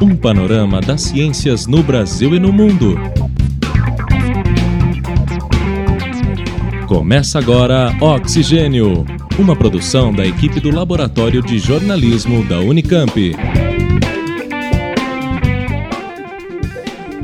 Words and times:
Um 0.00 0.16
panorama 0.16 0.80
das 0.80 1.02
ciências 1.02 1.66
no 1.66 1.82
Brasil 1.82 2.34
e 2.34 2.38
no 2.38 2.52
mundo. 2.52 2.98
Começa 6.86 7.38
agora 7.38 7.94
Oxigênio, 8.00 9.04
uma 9.38 9.54
produção 9.54 10.12
da 10.12 10.26
equipe 10.26 10.58
do 10.58 10.74
Laboratório 10.74 11.42
de 11.42 11.58
Jornalismo 11.58 12.44
da 12.44 12.60
Unicamp. 12.60 13.36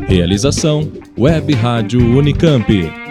Realização 0.06 0.92
Web 1.18 1.54
Rádio 1.54 2.00
Unicamp. 2.00 3.05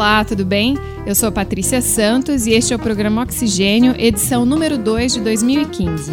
Olá, 0.00 0.24
tudo 0.24 0.46
bem? 0.46 0.78
Eu 1.04 1.14
sou 1.14 1.30
Patrícia 1.30 1.82
Santos 1.82 2.46
e 2.46 2.52
este 2.52 2.72
é 2.72 2.76
o 2.76 2.78
programa 2.78 3.20
Oxigênio, 3.22 3.94
edição 3.98 4.46
número 4.46 4.78
2 4.78 5.12
de 5.12 5.20
2015. 5.20 6.10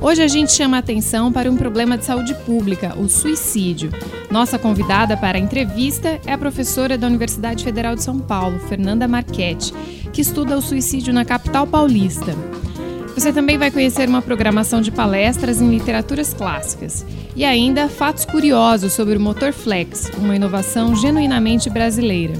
Hoje 0.00 0.20
a 0.20 0.26
gente 0.26 0.50
chama 0.50 0.78
a 0.78 0.80
atenção 0.80 1.32
para 1.32 1.48
um 1.48 1.56
problema 1.56 1.96
de 1.96 2.04
saúde 2.04 2.34
pública, 2.44 2.98
o 2.98 3.08
suicídio. 3.08 3.92
Nossa 4.32 4.58
convidada 4.58 5.16
para 5.16 5.38
a 5.38 5.40
entrevista 5.40 6.20
é 6.26 6.32
a 6.32 6.38
professora 6.38 6.98
da 6.98 7.06
Universidade 7.06 7.62
Federal 7.62 7.94
de 7.94 8.02
São 8.02 8.18
Paulo, 8.18 8.58
Fernanda 8.68 9.06
Marchetti, 9.06 9.72
que 10.12 10.22
estuda 10.22 10.58
o 10.58 10.60
suicídio 10.60 11.14
na 11.14 11.24
capital 11.24 11.68
paulista. 11.68 12.34
Você 13.14 13.32
também 13.32 13.56
vai 13.56 13.70
conhecer 13.70 14.08
uma 14.08 14.20
programação 14.20 14.80
de 14.80 14.90
palestras 14.90 15.60
em 15.60 15.70
literaturas 15.70 16.34
clássicas 16.34 17.06
e 17.36 17.44
ainda 17.44 17.88
fatos 17.88 18.24
curiosos 18.24 18.92
sobre 18.92 19.16
o 19.16 19.20
motor 19.20 19.52
Flex, 19.52 20.10
uma 20.18 20.34
inovação 20.34 20.96
genuinamente 20.96 21.70
brasileira. 21.70 22.34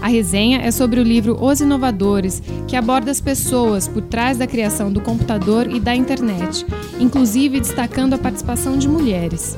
A 0.00 0.08
resenha 0.08 0.60
é 0.62 0.70
sobre 0.70 0.98
o 0.98 1.02
livro 1.02 1.36
Os 1.40 1.60
Inovadores, 1.60 2.42
que 2.66 2.76
aborda 2.76 3.10
as 3.10 3.20
pessoas 3.20 3.86
por 3.86 4.02
trás 4.02 4.36
da 4.38 4.46
criação 4.46 4.92
do 4.92 5.00
computador 5.00 5.68
e 5.68 5.78
da 5.78 5.94
internet, 5.94 6.66
inclusive 6.98 7.60
destacando 7.60 8.14
a 8.14 8.18
participação 8.18 8.76
de 8.76 8.88
mulheres. 8.88 9.56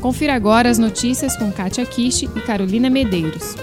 Confira 0.00 0.34
agora 0.34 0.68
as 0.68 0.78
notícias 0.78 1.36
com 1.36 1.50
Kátia 1.50 1.86
Kishi 1.86 2.28
e 2.36 2.40
Carolina 2.40 2.90
Medeiros. 2.90 3.56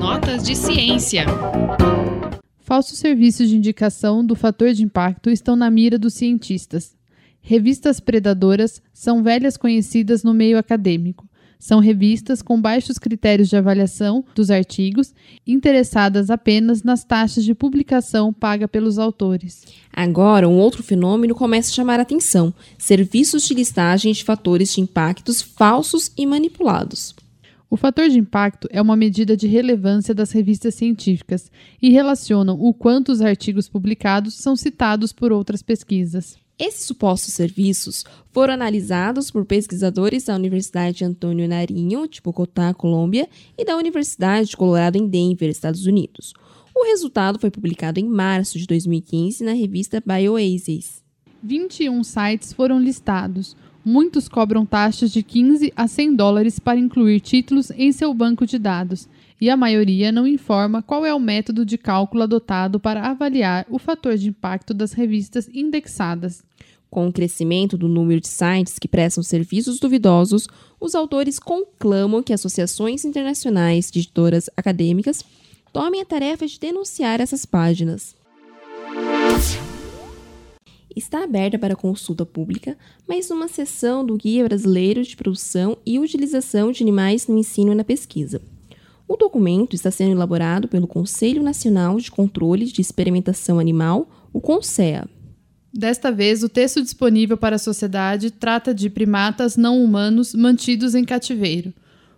Notas 0.00 0.42
de 0.44 0.56
ciência. 0.56 1.26
Falsos 2.64 2.98
serviços 2.98 3.50
de 3.50 3.56
indicação 3.56 4.24
do 4.24 4.34
fator 4.34 4.72
de 4.72 4.82
impacto 4.82 5.28
estão 5.28 5.54
na 5.54 5.70
mira 5.70 5.98
dos 5.98 6.14
cientistas. 6.14 6.96
Revistas 7.42 8.00
predadoras 8.00 8.80
são 8.90 9.22
velhas 9.22 9.58
conhecidas 9.58 10.24
no 10.24 10.32
meio 10.32 10.56
acadêmico. 10.56 11.28
São 11.58 11.78
revistas 11.78 12.40
com 12.40 12.58
baixos 12.58 12.98
critérios 12.98 13.50
de 13.50 13.56
avaliação 13.58 14.24
dos 14.34 14.50
artigos, 14.50 15.14
interessadas 15.46 16.30
apenas 16.30 16.82
nas 16.82 17.04
taxas 17.04 17.44
de 17.44 17.54
publicação 17.54 18.32
paga 18.32 18.66
pelos 18.66 18.98
autores. 18.98 19.66
Agora, 19.92 20.48
um 20.48 20.56
outro 20.56 20.82
fenômeno 20.82 21.34
começa 21.34 21.70
a 21.70 21.74
chamar 21.74 22.00
a 22.00 22.02
atenção: 22.02 22.52
serviços 22.78 23.42
de 23.42 23.52
listagem 23.52 24.10
de 24.10 24.24
fatores 24.24 24.72
de 24.72 24.80
impactos 24.80 25.42
falsos 25.42 26.10
e 26.16 26.24
manipulados. 26.24 27.14
O 27.74 27.76
fator 27.76 28.08
de 28.08 28.20
impacto 28.20 28.68
é 28.70 28.80
uma 28.80 28.94
medida 28.94 29.36
de 29.36 29.48
relevância 29.48 30.14
das 30.14 30.30
revistas 30.30 30.76
científicas 30.76 31.50
e 31.82 31.90
relacionam 31.90 32.56
o 32.56 32.72
quanto 32.72 33.10
os 33.10 33.20
artigos 33.20 33.68
publicados 33.68 34.34
são 34.34 34.54
citados 34.54 35.12
por 35.12 35.32
outras 35.32 35.60
pesquisas. 35.60 36.38
Esses 36.56 36.84
supostos 36.84 37.34
serviços 37.34 38.04
foram 38.30 38.54
analisados 38.54 39.28
por 39.28 39.44
pesquisadores 39.44 40.26
da 40.26 40.36
Universidade 40.36 41.04
Antônio 41.04 41.48
Narinho, 41.48 42.06
de 42.06 42.22
Bogotá, 42.22 42.72
Colômbia, 42.72 43.28
e 43.58 43.64
da 43.64 43.76
Universidade 43.76 44.50
de 44.50 44.56
Colorado 44.56 44.94
em 44.94 45.08
Denver, 45.08 45.50
Estados 45.50 45.84
Unidos. 45.84 46.32
O 46.72 46.84
resultado 46.84 47.40
foi 47.40 47.50
publicado 47.50 47.98
em 47.98 48.08
março 48.08 48.56
de 48.56 48.68
2015 48.68 49.42
na 49.42 49.52
revista 49.52 50.00
Bioases. 50.00 51.02
21 51.42 52.04
sites 52.04 52.52
foram 52.52 52.80
listados, 52.80 53.56
Muitos 53.84 54.28
cobram 54.28 54.64
taxas 54.64 55.12
de 55.12 55.22
15 55.22 55.70
a 55.76 55.86
100 55.86 56.16
dólares 56.16 56.58
para 56.58 56.78
incluir 56.78 57.20
títulos 57.20 57.70
em 57.72 57.92
seu 57.92 58.14
banco 58.14 58.46
de 58.46 58.58
dados, 58.58 59.06
e 59.38 59.50
a 59.50 59.56
maioria 59.56 60.10
não 60.10 60.26
informa 60.26 60.82
qual 60.82 61.04
é 61.04 61.12
o 61.12 61.20
método 61.20 61.66
de 61.66 61.76
cálculo 61.76 62.22
adotado 62.22 62.80
para 62.80 63.02
avaliar 63.02 63.66
o 63.68 63.78
fator 63.78 64.16
de 64.16 64.28
impacto 64.28 64.72
das 64.72 64.92
revistas 64.92 65.50
indexadas. 65.52 66.42
Com 66.88 67.08
o 67.08 67.12
crescimento 67.12 67.76
do 67.76 67.86
número 67.86 68.20
de 68.20 68.28
sites 68.28 68.78
que 68.78 68.88
prestam 68.88 69.22
serviços 69.22 69.78
duvidosos, 69.78 70.48
os 70.80 70.94
autores 70.94 71.38
conclamam 71.38 72.22
que 72.22 72.32
associações 72.32 73.04
internacionais 73.04 73.90
de 73.90 73.98
editoras 73.98 74.48
acadêmicas 74.56 75.22
tomem 75.72 76.00
a 76.00 76.06
tarefa 76.06 76.46
de 76.46 76.58
denunciar 76.58 77.20
essas 77.20 77.44
páginas 77.44 78.14
está 80.96 81.24
aberta 81.24 81.58
para 81.58 81.76
consulta 81.76 82.24
pública, 82.24 82.76
mas 83.06 83.28
numa 83.28 83.48
seção 83.48 84.04
do 84.04 84.16
Guia 84.16 84.44
Brasileiro 84.44 85.02
de 85.02 85.16
Produção 85.16 85.76
e 85.84 85.98
Utilização 85.98 86.72
de 86.72 86.82
Animais 86.82 87.26
no 87.26 87.38
Ensino 87.38 87.72
e 87.72 87.74
na 87.74 87.84
Pesquisa. 87.84 88.40
O 89.06 89.16
documento 89.16 89.74
está 89.74 89.90
sendo 89.90 90.12
elaborado 90.12 90.66
pelo 90.66 90.86
Conselho 90.86 91.42
Nacional 91.42 91.98
de 91.98 92.10
Controle 92.10 92.66
de 92.66 92.80
Experimentação 92.80 93.58
Animal, 93.58 94.08
o 94.32 94.40
CONSEA. 94.40 95.06
Desta 95.72 96.10
vez, 96.10 96.42
o 96.42 96.48
texto 96.48 96.80
disponível 96.80 97.36
para 97.36 97.56
a 97.56 97.58
sociedade 97.58 98.30
trata 98.30 98.72
de 98.72 98.88
primatas 98.88 99.56
não 99.56 99.82
humanos 99.82 100.34
mantidos 100.34 100.94
em 100.94 101.04
cativeiro. 101.04 101.74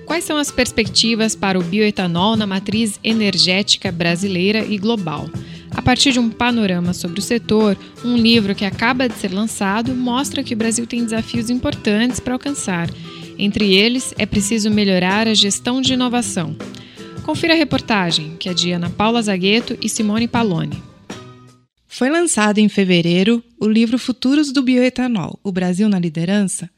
Quais 0.07 0.25
são 0.25 0.37
as 0.37 0.51
perspectivas 0.51 1.37
para 1.37 1.59
o 1.59 1.63
bioetanol 1.63 2.37
na 2.37 2.47
matriz 2.47 2.99
energética 3.05 3.93
brasileira 3.93 4.65
e 4.65 4.77
global? 4.77 5.31
A 5.71 5.81
partir 5.81 6.13
de 6.13 6.19
um 6.19 6.29
panorama 6.29 6.93
sobre 6.93 7.21
o 7.21 7.23
setor, 7.23 7.79
um 8.05 8.17
livro 8.17 8.55
que 8.55 8.65
acaba 8.65 9.09
de 9.09 9.15
ser 9.15 9.33
lançado 9.33 9.95
mostra 9.95 10.43
que 10.43 10.53
o 10.53 10.57
Brasil 10.57 10.85
tem 10.85 11.05
desafios 11.05 11.49
importantes 11.49 12.19
para 12.19 12.35
alcançar. 12.35 12.91
Entre 13.39 13.73
eles, 13.73 14.13
é 14.19 14.27
preciso 14.27 14.69
melhorar 14.69 15.29
a 15.29 15.35
gestão 15.35 15.81
de 15.81 15.93
inovação. 15.93 16.57
Confira 17.25 17.55
a 17.55 17.57
reportagem, 17.57 18.37
que 18.39 18.49
é 18.49 18.55
de 18.55 18.73
Ana 18.73 18.91
Paula 18.91 19.23
Zagueto 19.23 19.77
e 19.81 19.89
Simone 19.89 20.27
Paloni. 20.27 20.83
Foi 21.87 22.09
lançado 22.09 22.59
em 22.59 22.69
fevereiro 22.69 23.43
o 23.59 23.69
livro 23.69 23.99
Futuros 23.99 24.53
do 24.53 24.63
Bioetanol: 24.63 25.39
O 25.45 25.53
Brasil 25.53 25.89
na 25.89 25.99
Liderança, 25.99 26.71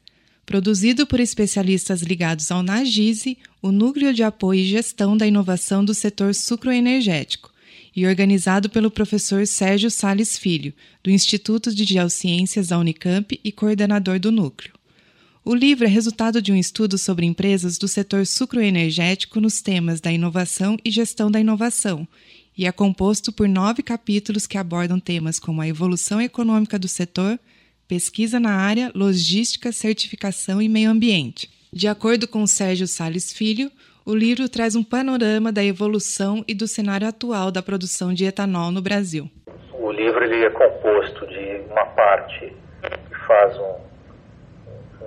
produzido 0.45 1.07
por 1.07 1.19
especialistas 1.19 2.01
ligados 2.01 2.51
ao 2.51 2.61
NAGISE, 2.61 3.37
o 3.61 3.71
Núcleo 3.71 4.13
de 4.13 4.21
Apoio 4.21 4.59
e 4.59 4.65
Gestão 4.65 5.15
da 5.15 5.25
Inovação 5.25 5.83
do 5.83 5.93
Setor 5.93 6.35
Sucroenergético, 6.35 7.51
e 7.95 8.05
organizado 8.05 8.69
pelo 8.69 8.91
professor 8.91 9.47
Sérgio 9.47 9.89
Sales 9.89 10.37
Filho, 10.37 10.73
do 11.03 11.09
Instituto 11.09 11.73
de 11.73 11.85
Geociências 11.85 12.67
da 12.67 12.77
Unicamp 12.77 13.39
e 13.43 13.51
coordenador 13.51 14.19
do 14.19 14.31
núcleo. 14.31 14.73
O 15.45 15.53
livro 15.53 15.83
é 15.83 15.89
resultado 15.89 16.41
de 16.41 16.53
um 16.53 16.55
estudo 16.55 16.97
sobre 16.97 17.25
empresas 17.25 17.77
do 17.77 17.85
setor 17.85 18.25
sucroenergético 18.25 19.41
nos 19.41 19.61
temas 19.61 19.99
da 19.99 20.09
inovação 20.09 20.77
e 20.85 20.89
gestão 20.89 21.29
da 21.29 21.37
inovação, 21.37 22.07
e 22.57 22.65
é 22.65 22.71
composto 22.71 23.29
por 23.29 23.45
nove 23.49 23.83
capítulos 23.83 24.47
que 24.47 24.57
abordam 24.57 25.01
temas 25.01 25.39
como 25.39 25.59
a 25.59 25.67
evolução 25.67 26.21
econômica 26.21 26.79
do 26.79 26.87
setor, 26.87 27.37
pesquisa 27.89 28.39
na 28.39 28.55
área, 28.55 28.89
logística, 28.95 29.73
certificação 29.73 30.61
e 30.61 30.69
meio 30.69 30.89
ambiente. 30.89 31.49
De 31.73 31.89
acordo 31.89 32.25
com 32.25 32.47
Sérgio 32.47 32.87
Sales 32.87 33.33
Filho, 33.33 33.69
o 34.05 34.15
livro 34.15 34.47
traz 34.47 34.77
um 34.77 34.83
panorama 34.83 35.51
da 35.51 35.63
evolução 35.63 36.45
e 36.47 36.53
do 36.53 36.69
cenário 36.69 37.05
atual 37.05 37.51
da 37.51 37.61
produção 37.61 38.13
de 38.13 38.23
etanol 38.23 38.71
no 38.71 38.81
Brasil. 38.81 39.29
O 39.73 39.91
livro 39.91 40.23
ele 40.23 40.45
é 40.45 40.49
composto 40.49 41.27
de 41.27 41.69
uma 41.69 41.85
parte 41.87 42.53
que 43.09 43.27
faz 43.27 43.57
um, 43.57 43.92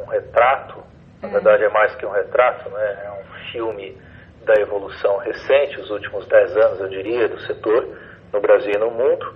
um 0.06 0.10
retrato, 0.10 0.82
na 1.20 1.28
verdade 1.28 1.64
é 1.64 1.68
mais 1.68 1.94
que 1.96 2.06
um 2.06 2.10
retrato, 2.10 2.70
né? 2.70 3.02
é 3.04 3.10
um 3.10 3.50
filme 3.50 3.96
da 4.44 4.54
evolução 4.54 5.18
recente, 5.18 5.80
os 5.80 5.90
últimos 5.90 6.26
dez 6.28 6.56
anos, 6.56 6.80
eu 6.80 6.88
diria, 6.88 7.28
do 7.28 7.40
setor 7.40 7.88
no 8.32 8.40
Brasil 8.40 8.72
e 8.72 8.78
no 8.78 8.90
mundo, 8.90 9.34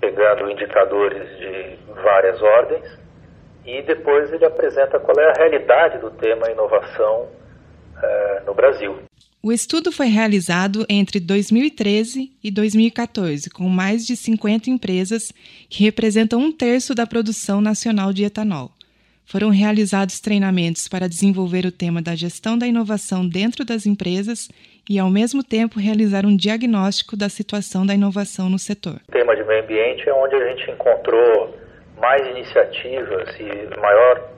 pegando 0.00 0.50
indicadores 0.50 1.38
de 1.38 1.78
várias 2.02 2.40
ordens, 2.42 2.84
e 3.64 3.80
depois 3.82 4.30
ele 4.30 4.44
apresenta 4.44 5.00
qual 5.00 5.18
é 5.18 5.30
a 5.30 5.32
realidade 5.38 5.98
do 5.98 6.10
tema 6.10 6.50
inovação 6.50 7.28
eh, 8.02 8.42
no 8.46 8.52
Brasil. 8.52 8.98
O 9.42 9.52
estudo 9.52 9.92
foi 9.92 10.06
realizado 10.06 10.86
entre 10.88 11.20
2013 11.20 12.32
e 12.42 12.50
2014, 12.50 13.50
com 13.50 13.68
mais 13.68 14.06
de 14.06 14.16
50 14.16 14.70
empresas 14.70 15.32
que 15.68 15.84
representam 15.84 16.40
um 16.40 16.50
terço 16.50 16.94
da 16.94 17.06
produção 17.06 17.60
nacional 17.60 18.12
de 18.12 18.24
etanol. 18.24 18.70
Foram 19.24 19.48
realizados 19.48 20.20
treinamentos 20.20 20.86
para 20.86 21.08
desenvolver 21.08 21.64
o 21.64 21.72
tema 21.72 22.02
da 22.02 22.14
gestão 22.14 22.58
da 22.58 22.66
inovação 22.66 23.26
dentro 23.26 23.64
das 23.64 23.86
empresas 23.86 24.48
e, 24.88 24.98
ao 24.98 25.10
mesmo 25.10 25.42
tempo, 25.42 25.80
realizar 25.80 26.26
um 26.26 26.36
diagnóstico 26.36 27.16
da 27.16 27.28
situação 27.28 27.86
da 27.86 27.94
inovação 27.94 28.48
no 28.48 28.58
setor. 28.58 29.00
O 29.08 29.12
tema 29.12 29.34
de 29.34 29.42
meio 29.44 29.64
ambiente 29.64 30.08
é 30.08 30.12
onde 30.12 30.34
a 30.36 30.48
gente 30.48 30.70
encontrou 30.70 31.56
mais 31.98 32.26
iniciativas 32.28 33.28
e 33.40 33.80
maior 33.80 34.30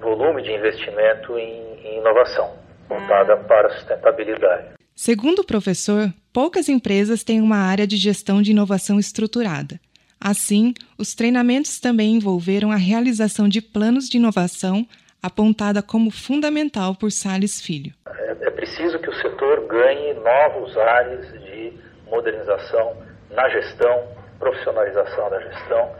volume 0.00 0.42
de 0.42 0.52
investimento 0.52 1.38
em, 1.38 1.78
em 1.84 1.98
inovação, 1.98 2.54
voltada 2.88 3.36
para 3.36 3.68
a 3.68 3.70
sustentabilidade. 3.70 4.68
Segundo 4.96 5.40
o 5.40 5.46
professor, 5.46 6.12
poucas 6.32 6.68
empresas 6.68 7.22
têm 7.22 7.40
uma 7.40 7.56
área 7.56 7.86
de 7.86 7.96
gestão 7.96 8.42
de 8.42 8.50
inovação 8.50 8.98
estruturada. 8.98 9.78
Assim, 10.22 10.74
os 10.98 11.14
treinamentos 11.14 11.80
também 11.80 12.16
envolveram 12.16 12.70
a 12.70 12.76
realização 12.76 13.48
de 13.48 13.62
planos 13.62 14.06
de 14.06 14.18
inovação, 14.18 14.86
apontada 15.22 15.82
como 15.82 16.10
fundamental 16.10 16.94
por 16.94 17.10
Sales 17.10 17.58
Filho. 17.58 17.94
É, 18.06 18.36
é 18.42 18.50
preciso 18.50 18.98
que 18.98 19.08
o 19.08 19.14
setor 19.14 19.66
ganhe 19.66 20.12
novos 20.14 20.76
ares 20.76 21.32
de 21.42 21.72
modernização 22.06 22.96
na 23.30 23.48
gestão, 23.48 24.08
profissionalização 24.38 25.30
da 25.30 25.40
gestão. 25.40 25.90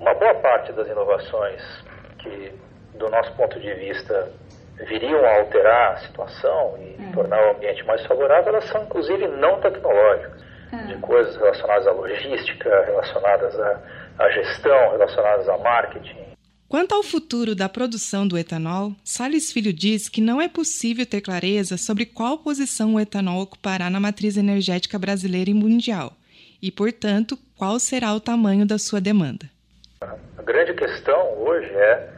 Uma 0.00 0.14
boa 0.14 0.34
parte 0.36 0.72
das 0.72 0.88
inovações 0.88 1.60
que, 2.18 2.52
do 2.98 3.10
nosso 3.10 3.30
ponto 3.34 3.60
de 3.60 3.74
vista, 3.74 4.32
viriam 4.88 5.22
a 5.22 5.38
alterar 5.38 5.92
a 5.92 5.96
situação 5.98 6.78
e 6.78 6.96
é. 7.02 7.12
tornar 7.12 7.46
o 7.46 7.56
ambiente 7.56 7.84
mais 7.84 8.04
favorável, 8.06 8.54
elas 8.54 8.64
são 8.68 8.84
inclusive 8.84 9.28
não 9.28 9.60
tecnológicas 9.60 10.49
de 10.86 10.94
coisas 11.00 11.36
relacionadas 11.36 11.86
à 11.86 11.92
logística, 11.92 12.84
relacionadas 12.84 13.58
à, 13.58 13.80
à 14.18 14.30
gestão, 14.30 14.92
relacionadas 14.92 15.48
a 15.48 15.58
marketing. 15.58 16.30
Quanto 16.68 16.94
ao 16.94 17.02
futuro 17.02 17.56
da 17.56 17.68
produção 17.68 18.28
do 18.28 18.38
etanol, 18.38 18.92
Salles 19.04 19.50
Filho 19.50 19.72
diz 19.72 20.08
que 20.08 20.20
não 20.20 20.40
é 20.40 20.48
possível 20.48 21.04
ter 21.04 21.20
clareza 21.20 21.76
sobre 21.76 22.06
qual 22.06 22.38
posição 22.38 22.94
o 22.94 23.00
etanol 23.00 23.42
ocupará 23.42 23.90
na 23.90 23.98
matriz 23.98 24.36
energética 24.36 24.96
brasileira 24.96 25.50
e 25.50 25.54
mundial, 25.54 26.12
e, 26.62 26.70
portanto, 26.70 27.36
qual 27.58 27.80
será 27.80 28.14
o 28.14 28.20
tamanho 28.20 28.64
da 28.64 28.78
sua 28.78 29.00
demanda. 29.00 29.50
A 30.00 30.42
grande 30.42 30.72
questão 30.74 31.36
hoje 31.38 31.68
é, 31.74 32.08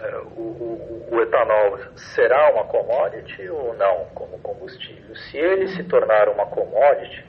é 0.00 0.16
o, 0.34 0.40
o, 0.40 1.08
o, 1.12 1.20
etanol 1.20 1.78
será 2.14 2.54
uma 2.54 2.64
commodity 2.64 3.46
ou 3.50 3.76
não 3.76 4.06
como 4.14 4.38
combustível? 4.38 5.14
Se 5.30 5.36
ele 5.36 5.68
se 5.76 5.84
tornar 5.84 6.30
uma 6.30 6.46
commodity, 6.46 7.24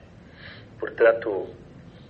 portanto, 0.80 1.48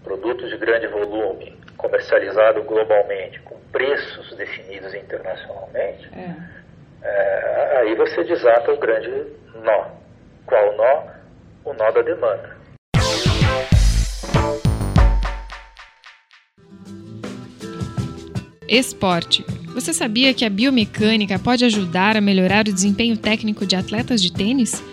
produtos 0.04 0.50
de 0.50 0.58
grande 0.58 0.88
volume, 0.88 1.58
comercializado 1.78 2.64
globalmente, 2.64 3.40
com 3.42 3.56
preços 3.72 4.36
definidos 4.36 4.94
internacionalmente, 4.94 6.10
é. 6.14 6.58
É, 7.04 7.78
aí 7.80 7.96
você 7.96 8.24
desata 8.24 8.72
o 8.72 8.78
grande 8.78 9.10
nó. 9.64 9.86
Qual 10.46 10.75
nó? 10.75 11.04
O 11.64 11.74
nó 11.74 11.92
da 11.92 12.02
demanda. 12.02 12.58
Esporte. 18.68 19.46
Você 19.74 19.94
sabia 19.94 20.34
que 20.34 20.44
a 20.44 20.50
biomecânica 20.50 21.40
pode 21.40 21.64
ajudar 21.64 22.18
a 22.18 22.22
melhorar 22.22 22.68
o 22.68 22.74
desempenho 22.74 23.16
técnico 23.16 23.66
de 23.66 23.76
atletas 23.76 24.21
de 24.21 24.33
tênis? 24.33 24.83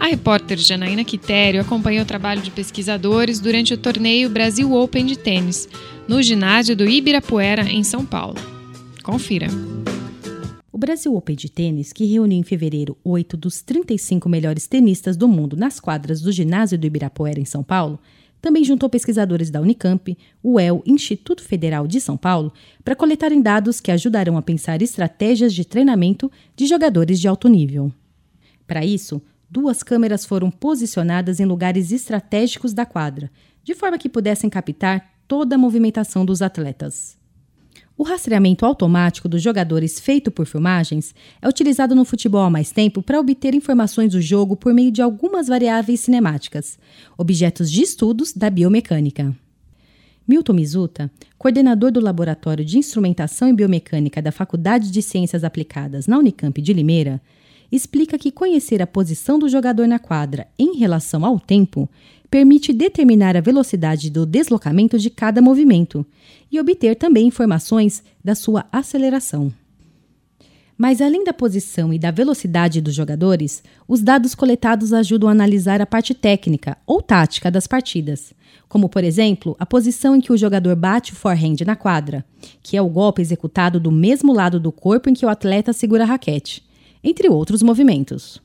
A 0.00 0.06
repórter 0.06 0.56
Janaína 0.56 1.04
Quitério 1.04 1.60
acompanhou 1.60 2.04
o 2.04 2.06
trabalho 2.06 2.40
de 2.40 2.50
pesquisadores 2.50 3.38
durante 3.38 3.74
o 3.74 3.76
torneio 3.76 4.30
Brasil 4.30 4.72
Open 4.72 5.04
de 5.04 5.18
tênis, 5.18 5.68
no 6.08 6.22
ginásio 6.22 6.74
do 6.74 6.88
Ibirapuera, 6.88 7.70
em 7.70 7.84
São 7.84 8.06
Paulo. 8.06 8.36
Confira. 9.02 9.48
O 10.72 10.78
Brasil 10.78 11.14
Open 11.14 11.36
de 11.36 11.50
tênis, 11.50 11.92
que 11.92 12.06
reuniu 12.06 12.38
em 12.38 12.42
fevereiro 12.42 12.96
oito 13.04 13.36
dos 13.36 13.60
35 13.60 14.26
melhores 14.26 14.66
tenistas 14.66 15.18
do 15.18 15.28
mundo 15.28 15.54
nas 15.54 15.78
quadras 15.78 16.22
do 16.22 16.32
ginásio 16.32 16.78
do 16.78 16.86
Ibirapuera, 16.86 17.38
em 17.38 17.44
São 17.44 17.62
Paulo, 17.62 18.00
também 18.40 18.64
juntou 18.64 18.88
pesquisadores 18.88 19.50
da 19.50 19.60
Unicamp, 19.60 20.16
UEL, 20.42 20.82
Instituto 20.86 21.42
Federal 21.42 21.86
de 21.86 22.00
São 22.00 22.16
Paulo, 22.16 22.54
para 22.82 22.96
coletarem 22.96 23.42
dados 23.42 23.82
que 23.82 23.90
ajudarão 23.90 24.38
a 24.38 24.42
pensar 24.42 24.80
estratégias 24.80 25.52
de 25.52 25.62
treinamento 25.62 26.32
de 26.56 26.66
jogadores 26.66 27.20
de 27.20 27.28
alto 27.28 27.48
nível. 27.48 27.92
Para 28.66 28.82
isso, 28.82 29.20
duas 29.50 29.82
câmeras 29.82 30.24
foram 30.24 30.50
posicionadas 30.50 31.40
em 31.40 31.44
lugares 31.44 31.90
estratégicos 31.90 32.72
da 32.72 32.86
quadra, 32.86 33.30
de 33.64 33.74
forma 33.74 33.98
que 33.98 34.08
pudessem 34.08 34.48
captar 34.48 35.12
toda 35.26 35.56
a 35.56 35.58
movimentação 35.58 36.24
dos 36.24 36.40
atletas. 36.40 37.18
O 37.98 38.02
rastreamento 38.02 38.64
automático 38.64 39.28
dos 39.28 39.42
jogadores 39.42 40.00
feito 40.00 40.30
por 40.30 40.46
filmagens 40.46 41.14
é 41.42 41.46
utilizado 41.46 41.94
no 41.94 42.04
futebol 42.04 42.42
há 42.42 42.48
mais 42.48 42.72
tempo 42.72 43.02
para 43.02 43.20
obter 43.20 43.54
informações 43.54 44.12
do 44.12 44.22
jogo 44.22 44.56
por 44.56 44.72
meio 44.72 44.90
de 44.90 45.02
algumas 45.02 45.48
variáveis 45.48 46.00
cinemáticas, 46.00 46.78
objetos 47.18 47.70
de 47.70 47.82
estudos 47.82 48.32
da 48.32 48.48
biomecânica. 48.48 49.36
Milton 50.26 50.54
Mizuta, 50.54 51.10
coordenador 51.36 51.90
do 51.90 52.00
Laboratório 52.00 52.64
de 52.64 52.78
Instrumentação 52.78 53.48
e 53.48 53.52
Biomecânica 53.52 54.22
da 54.22 54.32
Faculdade 54.32 54.90
de 54.90 55.02
Ciências 55.02 55.44
Aplicadas 55.44 56.06
na 56.06 56.18
Unicamp 56.18 56.62
de 56.62 56.72
Limeira, 56.72 57.20
explica 57.70 58.18
que 58.18 58.30
conhecer 58.30 58.82
a 58.82 58.86
posição 58.86 59.38
do 59.38 59.48
jogador 59.48 59.86
na 59.86 59.98
quadra 59.98 60.48
em 60.58 60.76
relação 60.76 61.24
ao 61.24 61.38
tempo 61.38 61.88
permite 62.30 62.72
determinar 62.72 63.36
a 63.36 63.40
velocidade 63.40 64.08
do 64.08 64.24
deslocamento 64.24 64.98
de 64.98 65.10
cada 65.10 65.42
movimento 65.42 66.06
e 66.50 66.60
obter 66.60 66.94
também 66.94 67.26
informações 67.26 68.02
da 68.24 68.34
sua 68.34 68.66
aceleração. 68.70 69.52
Mas 70.78 71.02
além 71.02 71.24
da 71.24 71.34
posição 71.34 71.92
e 71.92 71.98
da 71.98 72.10
velocidade 72.10 72.80
dos 72.80 72.94
jogadores, 72.94 73.62
os 73.86 74.00
dados 74.00 74.34
coletados 74.34 74.94
ajudam 74.94 75.28
a 75.28 75.32
analisar 75.32 75.80
a 75.80 75.86
parte 75.86 76.14
técnica 76.14 76.78
ou 76.86 77.02
tática 77.02 77.50
das 77.50 77.66
partidas, 77.66 78.32
como 78.66 78.88
por 78.88 79.04
exemplo 79.04 79.54
a 79.58 79.66
posição 79.66 80.16
em 80.16 80.22
que 80.22 80.32
o 80.32 80.38
jogador 80.38 80.74
bate 80.74 81.12
o 81.12 81.16
forehand 81.16 81.56
na 81.66 81.76
quadra, 81.76 82.24
que 82.62 82.78
é 82.78 82.82
o 82.82 82.88
golpe 82.88 83.20
executado 83.20 83.78
do 83.78 83.92
mesmo 83.92 84.32
lado 84.32 84.58
do 84.58 84.72
corpo 84.72 85.10
em 85.10 85.14
que 85.14 85.26
o 85.26 85.28
atleta 85.28 85.72
segura 85.72 86.04
a 86.04 86.06
raquete 86.06 86.62
entre 87.02 87.28
outros 87.28 87.62
movimentos. 87.62 88.40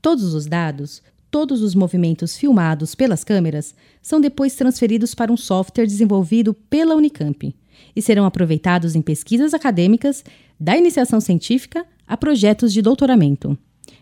Todos 0.00 0.34
os 0.34 0.46
dados, 0.46 1.02
todos 1.30 1.62
os 1.62 1.74
movimentos 1.74 2.36
filmados 2.36 2.94
pelas 2.94 3.24
câmeras, 3.24 3.74
são 4.00 4.20
depois 4.20 4.54
transferidos 4.54 5.14
para 5.14 5.32
um 5.32 5.36
software 5.36 5.86
desenvolvido 5.86 6.54
pela 6.54 6.94
Unicamp 6.94 7.54
e 7.94 8.02
serão 8.02 8.24
aproveitados 8.24 8.94
em 8.94 9.02
pesquisas 9.02 9.54
acadêmicas, 9.54 10.24
da 10.58 10.76
iniciação 10.76 11.20
científica 11.20 11.84
a 12.06 12.16
projetos 12.16 12.72
de 12.72 12.80
doutoramento. 12.80 13.58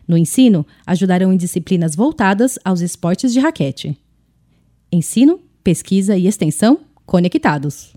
No 0.06 0.16
ensino, 0.16 0.66
ajudarão 0.86 1.32
em 1.32 1.36
disciplinas 1.36 1.96
voltadas 1.96 2.58
aos 2.64 2.80
esportes 2.80 3.32
de 3.32 3.40
raquete. 3.40 3.98
Ensino, 4.92 5.40
pesquisa 5.62 6.16
e 6.16 6.26
extensão 6.26 6.80
conectados. 7.06 7.94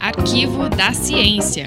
Arquivo 0.00 0.68
da 0.68 0.92
Ciência. 0.92 1.66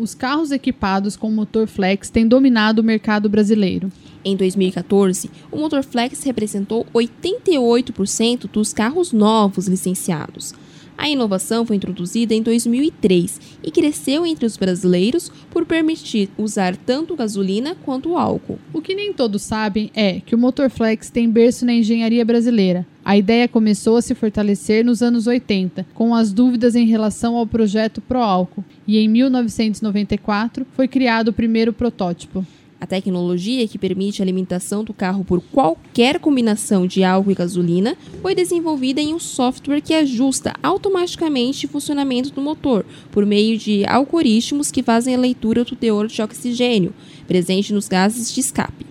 Os 0.00 0.14
carros 0.14 0.50
equipados 0.50 1.14
com 1.14 1.30
motor 1.30 1.66
flex 1.66 2.08
têm 2.08 2.26
dominado 2.26 2.80
o 2.80 2.82
mercado 2.82 3.28
brasileiro. 3.28 3.92
Em 4.24 4.34
2014, 4.34 5.30
o 5.52 5.58
motor 5.58 5.84
flex 5.84 6.22
representou 6.22 6.86
88% 6.94 8.48
dos 8.50 8.72
carros 8.72 9.12
novos 9.12 9.68
licenciados. 9.68 10.54
A 10.96 11.08
inovação 11.08 11.66
foi 11.66 11.76
introduzida 11.76 12.34
em 12.34 12.42
2003 12.42 13.58
e 13.62 13.70
cresceu 13.70 14.24
entre 14.26 14.46
os 14.46 14.56
brasileiros 14.56 15.30
por 15.50 15.66
permitir 15.66 16.30
usar 16.38 16.76
tanto 16.76 17.14
gasolina 17.16 17.74
quanto 17.74 18.16
álcool. 18.16 18.58
O 18.72 18.80
que 18.80 18.94
nem 18.94 19.12
todos 19.12 19.42
sabem 19.42 19.90
é 19.94 20.20
que 20.20 20.34
o 20.34 20.38
motor 20.38 20.70
flex 20.70 21.10
tem 21.10 21.28
berço 21.28 21.66
na 21.66 21.74
engenharia 21.74 22.24
brasileira. 22.24 22.86
A 23.02 23.16
ideia 23.16 23.48
começou 23.48 23.96
a 23.96 24.02
se 24.02 24.14
fortalecer 24.14 24.84
nos 24.84 25.02
anos 25.02 25.26
80, 25.26 25.86
com 25.94 26.14
as 26.14 26.32
dúvidas 26.32 26.74
em 26.74 26.86
relação 26.86 27.34
ao 27.34 27.46
projeto 27.46 28.02
Pro 28.02 28.18
Álcool, 28.18 28.64
e 28.90 28.98
em 28.98 29.06
1994 29.06 30.66
foi 30.74 30.88
criado 30.88 31.28
o 31.28 31.32
primeiro 31.32 31.72
protótipo. 31.72 32.44
A 32.80 32.86
tecnologia 32.86 33.68
que 33.68 33.78
permite 33.78 34.20
a 34.20 34.24
alimentação 34.24 34.82
do 34.82 34.92
carro 34.92 35.24
por 35.24 35.40
qualquer 35.40 36.18
combinação 36.18 36.88
de 36.88 37.04
álcool 37.04 37.30
e 37.30 37.34
gasolina 37.36 37.96
foi 38.20 38.34
desenvolvida 38.34 39.00
em 39.00 39.14
um 39.14 39.20
software 39.20 39.80
que 39.80 39.94
ajusta 39.94 40.54
automaticamente 40.60 41.66
o 41.66 41.68
funcionamento 41.68 42.32
do 42.32 42.40
motor 42.40 42.84
por 43.12 43.24
meio 43.24 43.56
de 43.56 43.84
algoritmos 43.86 44.72
que 44.72 44.82
fazem 44.82 45.14
a 45.14 45.20
leitura 45.20 45.64
do 45.64 45.76
teor 45.76 46.08
de 46.08 46.20
oxigênio 46.20 46.92
presente 47.28 47.72
nos 47.72 47.86
gases 47.86 48.34
de 48.34 48.40
escape 48.40 48.84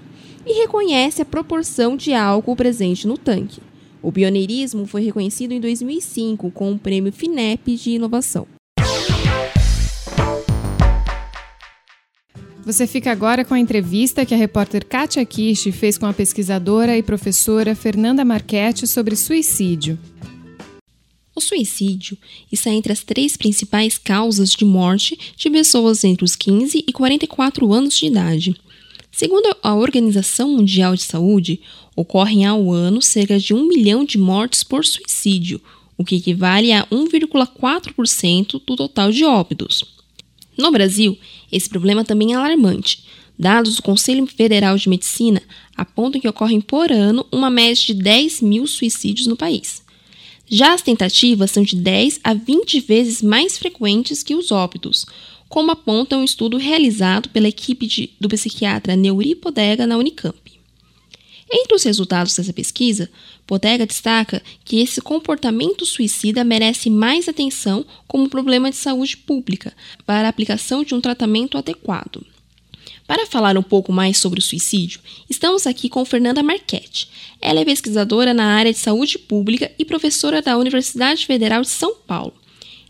e 0.46 0.62
reconhece 0.62 1.22
a 1.22 1.26
proporção 1.26 1.98
de 1.98 2.14
álcool 2.14 2.56
presente 2.56 3.06
no 3.06 3.18
tanque. 3.18 3.60
O 4.02 4.14
pioneirismo 4.14 4.86
foi 4.86 5.02
reconhecido 5.02 5.52
em 5.52 5.60
2005 5.60 6.52
com 6.52 6.72
o 6.72 6.80
prêmio 6.80 7.12
FINEP 7.12 7.76
de 7.76 7.92
inovação. 7.92 8.48
Você 12.66 12.86
fica 12.86 13.12
agora 13.12 13.46
com 13.46 13.54
a 13.54 13.60
entrevista 13.60 14.26
que 14.26 14.34
a 14.34 14.38
repórter 14.38 14.86
Kátia 14.86 15.26
Kishi 15.26 15.72
fez 15.72 15.98
com 15.98 16.06
a 16.06 16.14
pesquisadora 16.14 16.98
e 16.98 17.02
professora 17.02 17.74
Fernanda 17.74 18.26
Marchetti 18.26 18.86
sobre 18.86 19.16
suicídio. 19.16 19.98
O 21.34 21.42
suicídio 21.42 22.18
está 22.52 22.70
entre 22.70 22.92
as 22.92 23.02
três 23.02 23.38
principais 23.38 23.98
causas 23.98 24.52
de 24.52 24.66
morte 24.66 25.18
de 25.38 25.50
pessoas 25.50 26.04
entre 26.04 26.26
os 26.26 26.36
15 26.36 26.84
e 26.86 26.92
44 26.92 27.74
anos 27.74 27.98
de 27.98 28.08
idade. 28.08 28.56
Segundo 29.10 29.56
a 29.64 29.74
Organização 29.74 30.50
Mundial 30.50 30.96
de 30.96 31.04
Saúde, 31.04 31.62
ocorrem 31.96 32.46
ao 32.46 32.72
ano 32.72 33.02
cerca 33.02 33.40
de 33.40 33.54
um 33.54 33.68
milhão 33.68 34.04
de 34.04 34.18
mortes 34.18 34.64
por 34.64 34.86
suicídio, 34.86 35.62
o 35.98 36.04
que 36.04 36.18
equivale 36.18 36.74
a 36.74 36.86
1,4% 36.88 38.62
do 38.66 38.76
total 38.76 39.12
de 39.12 39.24
óbitos. 39.24 39.84
No 40.58 40.72
Brasil, 40.72 41.18
esse 41.52 41.70
problema 41.70 42.04
também 42.04 42.34
é 42.34 42.36
alarmante. 42.36 43.04
Dados 43.38 43.76
do 43.76 43.84
Conselho 43.84 44.28
Federal 44.28 44.78
de 44.78 44.90
Medicina 44.90 45.42
apontam 45.76 46.20
que 46.20 46.28
ocorrem 46.28 46.60
por 46.60 46.92
ano 46.92 47.26
uma 47.32 47.50
média 47.50 47.86
de 47.86 47.94
10 47.94 48.42
mil 48.42 48.68
suicídios 48.68 49.28
no 49.28 49.38
país. 49.38 49.82
Já 50.46 50.74
as 50.74 50.82
tentativas 50.82 51.52
são 51.52 51.64
de 51.64 51.76
10 51.76 52.20
a 52.24 52.34
20 52.34 52.80
vezes 52.82 53.22
mais 53.22 53.58
frequentes 53.58 54.24
que 54.24 54.36
os 54.36 54.52
óbitos, 54.52 55.06
como 55.48 55.72
aponta 55.72 56.18
um 56.18 56.24
estudo 56.24 56.58
realizado 56.58 57.30
pela 57.30 57.48
equipe 57.48 57.88
de, 57.88 58.10
do 58.20 58.28
psiquiatra 58.28 58.96
Neuri 58.96 59.36
Podega 59.36 59.88
na 59.88 59.98
Unicamp. 59.98 60.38
Entre 61.52 61.76
os 61.76 61.84
resultados 61.84 62.36
dessa 62.36 62.54
pesquisa, 62.54 63.10
Bodega 63.50 63.84
destaca 63.84 64.44
que 64.64 64.80
esse 64.80 65.02
comportamento 65.02 65.84
suicida 65.84 66.44
merece 66.44 66.88
mais 66.88 67.28
atenção 67.28 67.84
como 68.08 68.30
problema 68.30 68.70
de 68.70 68.76
saúde 68.76 69.18
pública 69.18 69.74
para 70.06 70.28
a 70.28 70.30
aplicação 70.30 70.84
de 70.84 70.94
um 70.94 71.02
tratamento 71.02 71.58
adequado. 71.58 72.24
Para 73.08 73.26
falar 73.26 73.58
um 73.58 73.64
pouco 73.64 73.92
mais 73.92 74.20
sobre 74.20 74.40
o 74.40 74.44
suicídio, 74.44 75.00
estamos 75.28 75.66
aqui 75.66 75.90
com 75.90 76.06
Fernanda 76.06 76.44
Marchetti. 76.44 77.10
Ela 77.42 77.62
é 77.62 77.66
pesquisadora 77.66 78.36
na 78.36 78.46
área 78.54 78.72
de 78.72 78.78
saúde 78.78 79.18
pública 79.18 79.72
e 79.80 79.84
professora 79.84 80.44
da 80.44 80.56
Universidade 80.56 81.26
Federal 81.26 81.64
de 81.64 81.70
São 81.70 81.96
Paulo. 81.96 82.36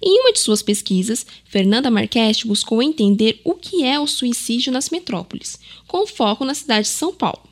Em 0.01 0.19
uma 0.19 0.33
de 0.33 0.39
suas 0.39 0.61
pesquisas, 0.61 1.25
Fernanda 1.45 1.89
Marchetti 1.89 2.45
buscou 2.45 2.83
entender 2.83 3.39
o 3.45 3.53
que 3.53 3.85
é 3.85 3.97
o 3.97 4.05
suicídio 4.05 4.73
nas 4.73 4.89
metrópoles, 4.89 5.57
com 5.87 6.05
foco 6.05 6.43
na 6.43 6.53
cidade 6.53 6.87
de 6.87 6.93
São 6.93 7.13
Paulo. 7.13 7.48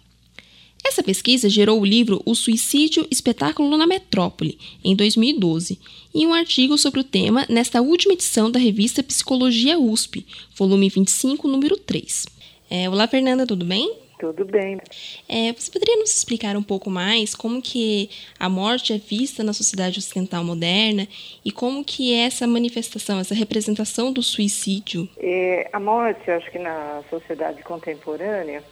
Essa 0.87 1.03
pesquisa 1.03 1.49
gerou 1.49 1.81
o 1.81 1.85
livro 1.85 2.21
O 2.25 2.33
Suicídio 2.33 3.05
Espetáculo 3.11 3.75
na 3.75 3.85
Metrópole, 3.85 4.57
em 4.81 4.95
2012, 4.95 5.77
e 6.15 6.25
um 6.25 6.33
artigo 6.33 6.77
sobre 6.77 7.01
o 7.01 7.03
tema 7.03 7.45
nesta 7.49 7.81
última 7.81 8.13
edição 8.13 8.49
da 8.49 8.57
revista 8.57 9.03
Psicologia 9.03 9.77
USP, 9.77 10.25
volume 10.55 10.87
25, 10.87 11.45
número 11.45 11.75
3. 11.75 12.25
É, 12.71 12.89
olá, 12.89 13.05
Fernanda, 13.05 13.45
tudo 13.45 13.65
bem? 13.65 13.93
Tudo 14.17 14.45
bem. 14.45 14.79
É, 15.27 15.51
você 15.51 15.69
poderia 15.69 15.97
nos 15.97 16.15
explicar 16.15 16.55
um 16.55 16.63
pouco 16.63 16.89
mais 16.89 17.35
como 17.35 17.61
que 17.61 18.09
a 18.39 18.47
morte 18.47 18.93
é 18.93 18.97
vista 18.97 19.43
na 19.43 19.51
sociedade 19.51 19.99
ocidental 19.99 20.41
moderna 20.41 21.05
e 21.43 21.51
como 21.51 21.83
que 21.83 22.15
essa 22.15 22.47
manifestação, 22.47 23.19
essa 23.19 23.35
representação 23.35 24.11
do 24.11 24.23
suicídio? 24.23 25.07
É, 25.19 25.69
a 25.73 25.79
morte, 25.81 26.31
acho 26.31 26.49
que 26.49 26.57
na 26.57 27.03
sociedade 27.09 27.61
contemporânea, 27.61 28.63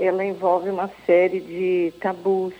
ela 0.00 0.24
envolve 0.24 0.70
uma 0.70 0.90
série 1.04 1.40
de 1.40 1.92
tabus, 2.00 2.54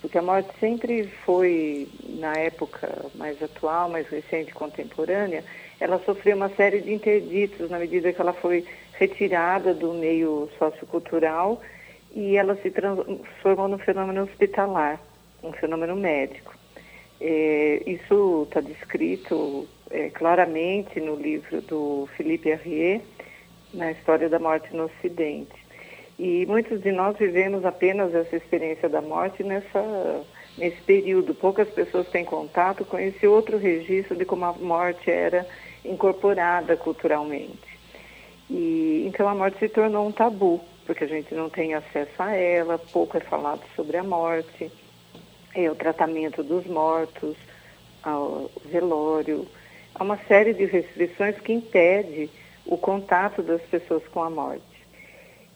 porque 0.00 0.18
a 0.18 0.22
morte 0.22 0.50
sempre 0.58 1.04
foi, 1.24 1.88
na 2.18 2.32
época 2.34 3.06
mais 3.14 3.40
atual, 3.40 3.88
mais 3.88 4.08
recente, 4.08 4.52
contemporânea, 4.52 5.44
ela 5.78 6.00
sofreu 6.04 6.36
uma 6.36 6.48
série 6.50 6.80
de 6.80 6.92
interditos 6.92 7.70
na 7.70 7.78
medida 7.78 8.12
que 8.12 8.20
ela 8.20 8.32
foi 8.32 8.66
retirada 8.94 9.72
do 9.72 9.94
meio 9.94 10.48
sociocultural 10.58 11.60
e 12.14 12.36
ela 12.36 12.56
se 12.56 12.70
transformou 12.70 13.68
num 13.68 13.78
fenômeno 13.78 14.24
hospitalar, 14.24 15.00
um 15.40 15.52
fenômeno 15.52 15.94
médico. 15.94 16.52
É, 17.20 17.80
isso 17.86 18.42
está 18.48 18.60
descrito 18.60 19.68
é, 19.88 20.10
claramente 20.10 21.00
no 21.00 21.14
livro 21.14 21.60
do 21.60 22.08
Philippe 22.16 22.52
Arrier, 22.52 23.00
na 23.72 23.92
História 23.92 24.28
da 24.28 24.40
Morte 24.40 24.74
no 24.74 24.86
Ocidente. 24.86 25.61
E 26.24 26.46
muitos 26.46 26.80
de 26.80 26.92
nós 26.92 27.16
vivemos 27.16 27.64
apenas 27.64 28.14
essa 28.14 28.36
experiência 28.36 28.88
da 28.88 29.02
morte 29.02 29.42
nessa, 29.42 30.22
nesse 30.56 30.80
período. 30.82 31.34
Poucas 31.34 31.68
pessoas 31.68 32.08
têm 32.10 32.24
contato 32.24 32.84
com 32.84 32.96
esse 32.96 33.26
outro 33.26 33.58
registro 33.58 34.14
de 34.14 34.24
como 34.24 34.44
a 34.44 34.52
morte 34.52 35.10
era 35.10 35.44
incorporada 35.84 36.76
culturalmente. 36.76 37.76
E 38.48 39.04
então 39.04 39.26
a 39.26 39.34
morte 39.34 39.58
se 39.58 39.68
tornou 39.68 40.06
um 40.06 40.12
tabu, 40.12 40.60
porque 40.86 41.02
a 41.02 41.08
gente 41.08 41.34
não 41.34 41.50
tem 41.50 41.74
acesso 41.74 42.22
a 42.22 42.30
ela, 42.30 42.78
pouco 42.78 43.16
é 43.16 43.20
falado 43.20 43.62
sobre 43.74 43.96
a 43.96 44.04
morte, 44.04 44.70
é 45.56 45.68
o 45.68 45.74
tratamento 45.74 46.44
dos 46.44 46.64
mortos, 46.68 47.36
o 48.06 48.48
velório, 48.66 49.44
há 49.92 50.04
uma 50.04 50.18
série 50.28 50.54
de 50.54 50.66
restrições 50.66 51.36
que 51.40 51.52
impede 51.52 52.30
o 52.64 52.76
contato 52.76 53.42
das 53.42 53.62
pessoas 53.62 54.06
com 54.06 54.22
a 54.22 54.30
morte. 54.30 54.71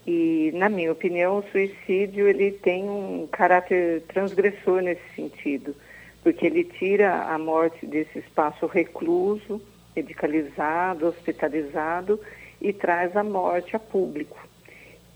E, 0.07 0.53
na 0.55 0.69
minha 0.69 0.93
opinião, 0.93 1.39
o 1.39 1.51
suicídio 1.51 2.29
ele 2.29 2.53
tem 2.53 2.89
um 2.89 3.27
caráter 3.27 4.03
transgressor 4.03 4.81
nesse 4.81 5.03
sentido, 5.17 5.75
porque 6.23 6.47
ele 6.47 6.63
tira 6.63 7.25
a 7.25 7.37
morte 7.37 7.85
desse 7.85 8.21
espaço 8.21 8.67
recluso, 8.67 9.61
medicalizado, 9.97 11.07
hospitalizado 11.09 12.21
e 12.61 12.73
traz 12.73 13.17
a 13.17 13.25
morte 13.25 13.75
a 13.75 13.81
público. 13.81 14.39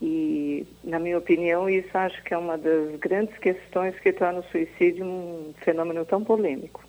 E, 0.01 0.65
na 0.83 0.99
minha 0.99 1.17
opinião, 1.17 1.69
isso 1.69 1.95
acho 1.97 2.21
que 2.23 2.33
é 2.33 2.37
uma 2.37 2.57
das 2.57 2.95
grandes 2.99 3.37
questões 3.37 3.97
que 3.99 4.11
torna 4.11 4.39
o 4.39 4.43
suicídio 4.43 5.05
um 5.05 5.53
fenômeno 5.63 6.03
tão 6.03 6.23
polêmico. 6.23 6.83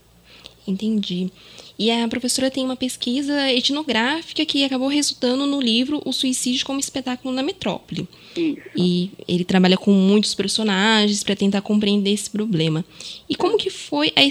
Entendi. 0.67 1.31
E 1.79 1.91
a 1.91 2.07
professora 2.07 2.51
tem 2.51 2.65
uma 2.65 2.77
pesquisa 2.77 3.51
etnográfica 3.51 4.45
que 4.47 4.63
acabou 4.63 4.89
resultando 4.89 5.47
no 5.47 5.61
livro 5.61 6.01
O 6.05 6.13
Suicídio 6.13 6.65
como 6.65 6.79
Espetáculo 6.79 7.35
na 7.35 7.43
Metrópole. 7.43 8.07
Isso. 8.37 8.61
E 8.77 9.11
ele 9.27 9.45
trabalha 9.45 9.77
com 9.77 9.91
muitos 9.91 10.35
personagens 10.35 11.25
para 11.25 11.35
tentar 11.35 11.61
compreender 11.63 12.13
esse 12.13 12.31
problema. 12.31 12.85
E 13.29 13.35
como 13.35 13.59
que 13.59 13.71
foi 13.71 14.13
a 14.15 14.23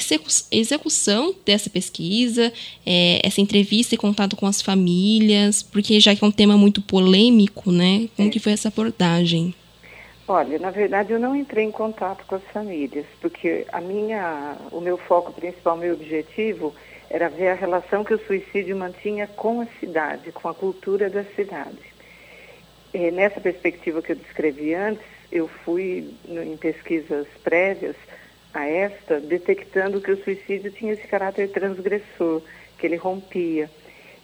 execução 0.51 1.35
dessa 1.45 1.69
pesquisa, 1.69 2.53
é, 2.85 3.19
essa 3.23 3.41
entrevista 3.41 3.95
e 3.95 3.97
contato 3.97 4.35
com 4.35 4.47
as 4.47 4.61
famílias? 4.61 5.61
Porque 5.61 5.99
já 5.99 6.15
que 6.15 6.23
é 6.23 6.27
um 6.27 6.31
tema 6.31 6.55
muito 6.57 6.81
polêmico, 6.81 7.71
né? 7.71 8.07
Como 8.15 8.29
é. 8.29 8.31
que 8.31 8.39
foi 8.39 8.53
essa 8.53 8.69
abordagem? 8.69 9.53
Olha, 10.33 10.57
na 10.59 10.71
verdade 10.71 11.11
eu 11.11 11.19
não 11.19 11.35
entrei 11.35 11.65
em 11.65 11.71
contato 11.71 12.25
com 12.25 12.35
as 12.35 12.43
famílias, 12.53 13.05
porque 13.19 13.65
a 13.69 13.81
minha, 13.81 14.55
o 14.71 14.79
meu 14.79 14.97
foco 14.97 15.33
principal, 15.33 15.75
meu 15.75 15.93
objetivo 15.93 16.73
era 17.09 17.27
ver 17.27 17.49
a 17.49 17.53
relação 17.53 18.01
que 18.01 18.13
o 18.13 18.25
suicídio 18.25 18.77
mantinha 18.77 19.27
com 19.27 19.59
a 19.59 19.65
cidade, 19.81 20.31
com 20.31 20.47
a 20.47 20.53
cultura 20.53 21.09
da 21.09 21.25
cidade. 21.35 21.83
E 22.93 23.11
nessa 23.11 23.41
perspectiva 23.41 24.01
que 24.01 24.13
eu 24.13 24.15
descrevi 24.15 24.73
antes, 24.73 25.03
eu 25.29 25.49
fui 25.49 26.13
em 26.25 26.55
pesquisas 26.55 27.27
prévias 27.43 27.97
a 28.53 28.65
esta, 28.65 29.19
detectando 29.19 29.99
que 29.99 30.11
o 30.11 30.23
suicídio 30.23 30.71
tinha 30.71 30.93
esse 30.93 31.09
caráter 31.09 31.49
transgressor, 31.49 32.41
que 32.77 32.87
ele 32.87 32.95
rompia 32.95 33.69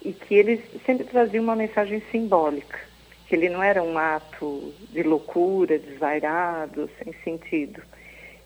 e 0.06 0.14
que 0.14 0.36
ele 0.36 0.64
sempre 0.86 1.04
trazia 1.04 1.42
uma 1.42 1.54
mensagem 1.54 2.02
simbólica 2.10 2.87
que 3.28 3.36
ele 3.36 3.50
não 3.50 3.62
era 3.62 3.84
um 3.84 3.98
ato 3.98 4.74
de 4.92 5.04
loucura, 5.04 5.78
desvairado, 5.78 6.90
sem 6.98 7.14
sentido. 7.24 7.82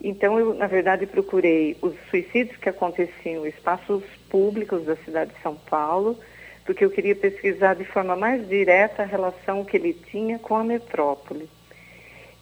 Então, 0.04 0.40
eu, 0.40 0.56
na 0.56 0.66
verdade, 0.66 1.06
procurei 1.06 1.78
os 1.82 1.94
suicídios 2.10 2.58
que 2.58 2.68
aconteciam 2.68 3.46
em 3.46 3.50
espaços 3.50 4.04
públicos 4.30 4.84
da 4.84 4.96
cidade 4.98 5.32
de 5.32 5.42
São 5.42 5.56
Paulo, 5.56 6.18
porque 6.66 6.84
eu 6.84 6.90
queria 6.90 7.16
pesquisar 7.16 7.76
de 7.76 7.86
forma 7.86 8.16
mais 8.16 8.48
direta 8.48 9.04
a 9.04 9.06
relação 9.06 9.64
que 9.64 9.78
ele 9.78 9.94
tinha 9.94 10.40
com 10.40 10.56
a 10.56 10.64
metrópole. 10.64 11.48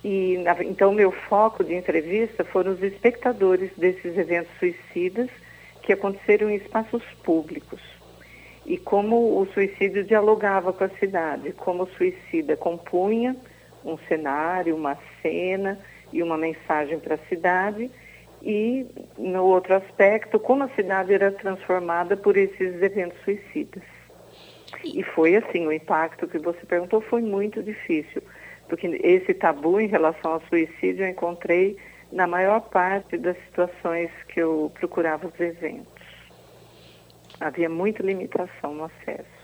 E, 0.02 0.38
na, 0.38 0.64
então, 0.64 0.94
meu 0.94 1.12
foco 1.12 1.62
de 1.62 1.76
entrevista 1.76 2.46
foram 2.46 2.72
os 2.72 2.82
espectadores 2.82 3.70
desses 3.76 4.18
eventos 4.18 4.52
suicidas 4.58 5.30
que 5.82 5.92
aconteceram 5.92 6.50
em 6.50 6.56
espaços 6.56 7.04
públicos 7.22 7.99
e 8.70 8.78
como 8.78 9.42
o 9.42 9.48
suicídio 9.48 10.04
dialogava 10.04 10.72
com 10.72 10.84
a 10.84 10.90
cidade, 10.90 11.52
como 11.54 11.84
o 11.84 11.90
suicida 11.98 12.56
compunha 12.56 13.36
um 13.84 13.98
cenário, 14.08 14.76
uma 14.76 14.96
cena 15.24 15.80
e 16.14 16.22
uma 16.22 16.38
mensagem 16.38 17.00
para 17.00 17.16
a 17.16 17.28
cidade, 17.28 17.90
e 18.44 18.86
no 19.18 19.44
outro 19.44 19.74
aspecto, 19.74 20.40
como 20.40 20.64
a 20.64 20.70
cidade 20.70 21.12
era 21.12 21.32
transformada 21.32 22.16
por 22.16 22.38
esses 22.38 22.80
eventos 22.80 23.20
suicidas. 23.24 23.82
E 24.86 25.02
foi 25.02 25.36
assim, 25.36 25.66
o 25.66 25.74
impacto 25.74 26.28
que 26.28 26.38
você 26.38 26.64
perguntou 26.68 27.02
foi 27.02 27.24
muito 27.24 27.64
difícil, 27.64 28.22
porque 28.68 28.86
esse 29.04 29.34
tabu 29.34 29.80
em 29.80 29.88
relação 29.88 30.34
ao 30.34 30.42
suicídio 30.42 31.06
eu 31.06 31.10
encontrei 31.10 31.76
na 32.12 32.28
maior 32.28 32.62
parte 32.70 33.18
das 33.18 33.36
situações 33.46 34.12
que 34.28 34.40
eu 34.40 34.72
procurava 34.76 35.28
os 35.28 35.40
eventos. 35.40 35.99
Havia 37.40 37.70
muita 37.70 38.04
limitação 38.04 38.74
no 38.74 38.86
acesso. 38.86 39.40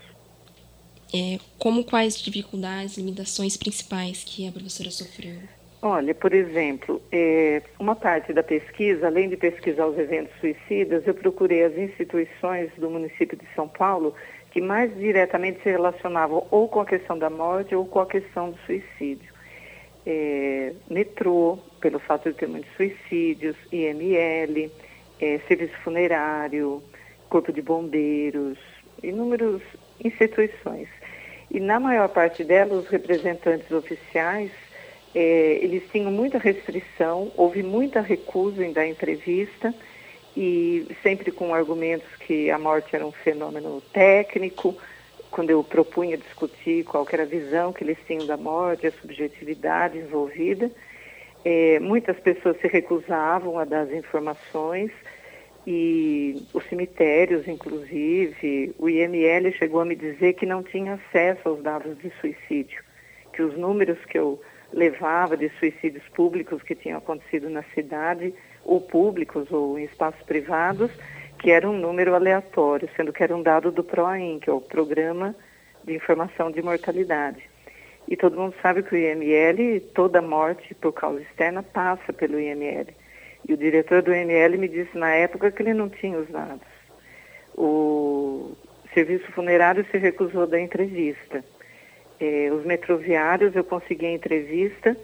É, 1.14 1.38
como 1.58 1.84
quais 1.84 2.18
dificuldades, 2.18 2.96
limitações 2.98 3.56
principais 3.56 4.24
que 4.24 4.46
a 4.46 4.52
professora 4.52 4.90
sofreu? 4.90 5.36
Olha, 5.82 6.14
por 6.14 6.32
exemplo, 6.32 7.00
é, 7.12 7.62
uma 7.78 7.94
parte 7.94 8.32
da 8.32 8.42
pesquisa, 8.42 9.06
além 9.06 9.28
de 9.28 9.36
pesquisar 9.36 9.86
os 9.86 9.96
eventos 9.98 10.34
suicidas, 10.40 11.06
eu 11.06 11.14
procurei 11.14 11.64
as 11.64 11.76
instituições 11.76 12.70
do 12.76 12.90
município 12.90 13.38
de 13.38 13.46
São 13.54 13.68
Paulo 13.68 14.14
que 14.50 14.60
mais 14.60 14.94
diretamente 14.96 15.62
se 15.62 15.70
relacionavam 15.70 16.46
ou 16.50 16.66
com 16.66 16.80
a 16.80 16.86
questão 16.86 17.18
da 17.18 17.28
morte 17.28 17.74
ou 17.74 17.86
com 17.86 18.00
a 18.00 18.06
questão 18.06 18.50
do 18.50 18.58
suicídio. 18.64 19.32
É, 20.06 20.72
metrô, 20.88 21.58
pelo 21.80 21.98
fato 21.98 22.32
de 22.32 22.38
ter 22.38 22.48
muitos 22.48 22.74
suicídios, 22.74 23.54
IML, 23.70 24.70
é, 25.20 25.38
serviço 25.46 25.74
funerário, 25.84 26.82
Corpo 27.28 27.52
de 27.52 27.62
Bombeiros, 27.62 28.58
inúmeras 29.02 29.60
instituições. 30.04 30.88
E 31.50 31.60
na 31.60 31.78
maior 31.78 32.08
parte 32.08 32.44
delas, 32.44 32.84
os 32.84 32.88
representantes 32.88 33.70
oficiais, 33.70 34.50
é, 35.14 35.58
eles 35.62 35.82
tinham 35.90 36.10
muita 36.10 36.38
restrição, 36.38 37.32
houve 37.36 37.62
muita 37.62 38.00
recusa 38.00 38.64
em 38.64 38.72
dar 38.72 38.86
entrevista, 38.86 39.74
e 40.36 40.86
sempre 41.02 41.32
com 41.32 41.54
argumentos 41.54 42.14
que 42.16 42.50
a 42.50 42.58
morte 42.58 42.94
era 42.94 43.06
um 43.06 43.12
fenômeno 43.12 43.80
técnico, 43.92 44.76
quando 45.30 45.50
eu 45.50 45.64
propunha 45.64 46.16
discutir 46.16 46.84
qual 46.84 47.06
era 47.10 47.22
a 47.22 47.26
visão 47.26 47.72
que 47.72 47.82
eles 47.82 47.98
tinham 48.06 48.26
da 48.26 48.36
morte, 48.36 48.86
a 48.86 48.92
subjetividade 48.92 49.98
envolvida, 49.98 50.70
é, 51.44 51.78
muitas 51.80 52.18
pessoas 52.18 52.60
se 52.60 52.66
recusavam 52.66 53.58
a 53.58 53.64
dar 53.64 53.82
as 53.82 53.92
informações, 53.92 54.90
e 55.66 56.40
os 56.54 56.64
cemitérios, 56.66 57.48
inclusive, 57.48 58.74
o 58.78 58.88
IML 58.88 59.52
chegou 59.52 59.80
a 59.80 59.84
me 59.84 59.96
dizer 59.96 60.34
que 60.34 60.46
não 60.46 60.62
tinha 60.62 60.94
acesso 60.94 61.48
aos 61.48 61.62
dados 61.62 61.98
de 61.98 62.12
suicídio, 62.20 62.82
que 63.32 63.42
os 63.42 63.56
números 63.58 63.98
que 64.04 64.16
eu 64.16 64.40
levava 64.72 65.36
de 65.36 65.48
suicídios 65.58 66.04
públicos 66.10 66.62
que 66.62 66.74
tinham 66.74 66.98
acontecido 66.98 67.50
na 67.50 67.64
cidade, 67.74 68.32
ou 68.64 68.80
públicos 68.80 69.50
ou 69.50 69.78
em 69.78 69.84
espaços 69.84 70.22
privados, 70.22 70.90
que 71.38 71.50
era 71.50 71.68
um 71.68 71.78
número 71.78 72.14
aleatório, 72.14 72.88
sendo 72.96 73.12
que 73.12 73.22
era 73.22 73.36
um 73.36 73.42
dado 73.42 73.72
do 73.72 73.82
PROAIN, 73.82 74.38
que 74.38 74.48
é 74.48 74.52
o 74.52 74.60
Programa 74.60 75.34
de 75.84 75.94
Informação 75.94 76.50
de 76.50 76.62
Mortalidade. 76.62 77.42
E 78.08 78.16
todo 78.16 78.38
mundo 78.38 78.54
sabe 78.62 78.84
que 78.84 78.94
o 78.94 78.98
IML, 78.98 79.80
toda 79.92 80.22
morte 80.22 80.74
por 80.74 80.92
causa 80.92 81.20
externa 81.20 81.62
passa 81.62 82.12
pelo 82.12 82.38
IML. 82.38 82.86
E 83.48 83.52
o 83.52 83.56
diretor 83.56 84.02
do 84.02 84.12
ML 84.12 84.58
me 84.58 84.68
disse 84.68 84.98
na 84.98 85.10
época 85.10 85.52
que 85.52 85.62
ele 85.62 85.72
não 85.72 85.88
tinha 85.88 86.18
os 86.18 86.28
dados. 86.28 86.66
O 87.56 88.56
serviço 88.92 89.30
funerário 89.32 89.86
se 89.90 89.96
recusou 89.98 90.46
da 90.46 90.60
entrevista. 90.60 91.44
É, 92.18 92.50
os 92.50 92.64
metroviários, 92.64 93.54
eu 93.54 93.62
consegui 93.62 94.06
a 94.06 94.12
entrevista 94.12 94.96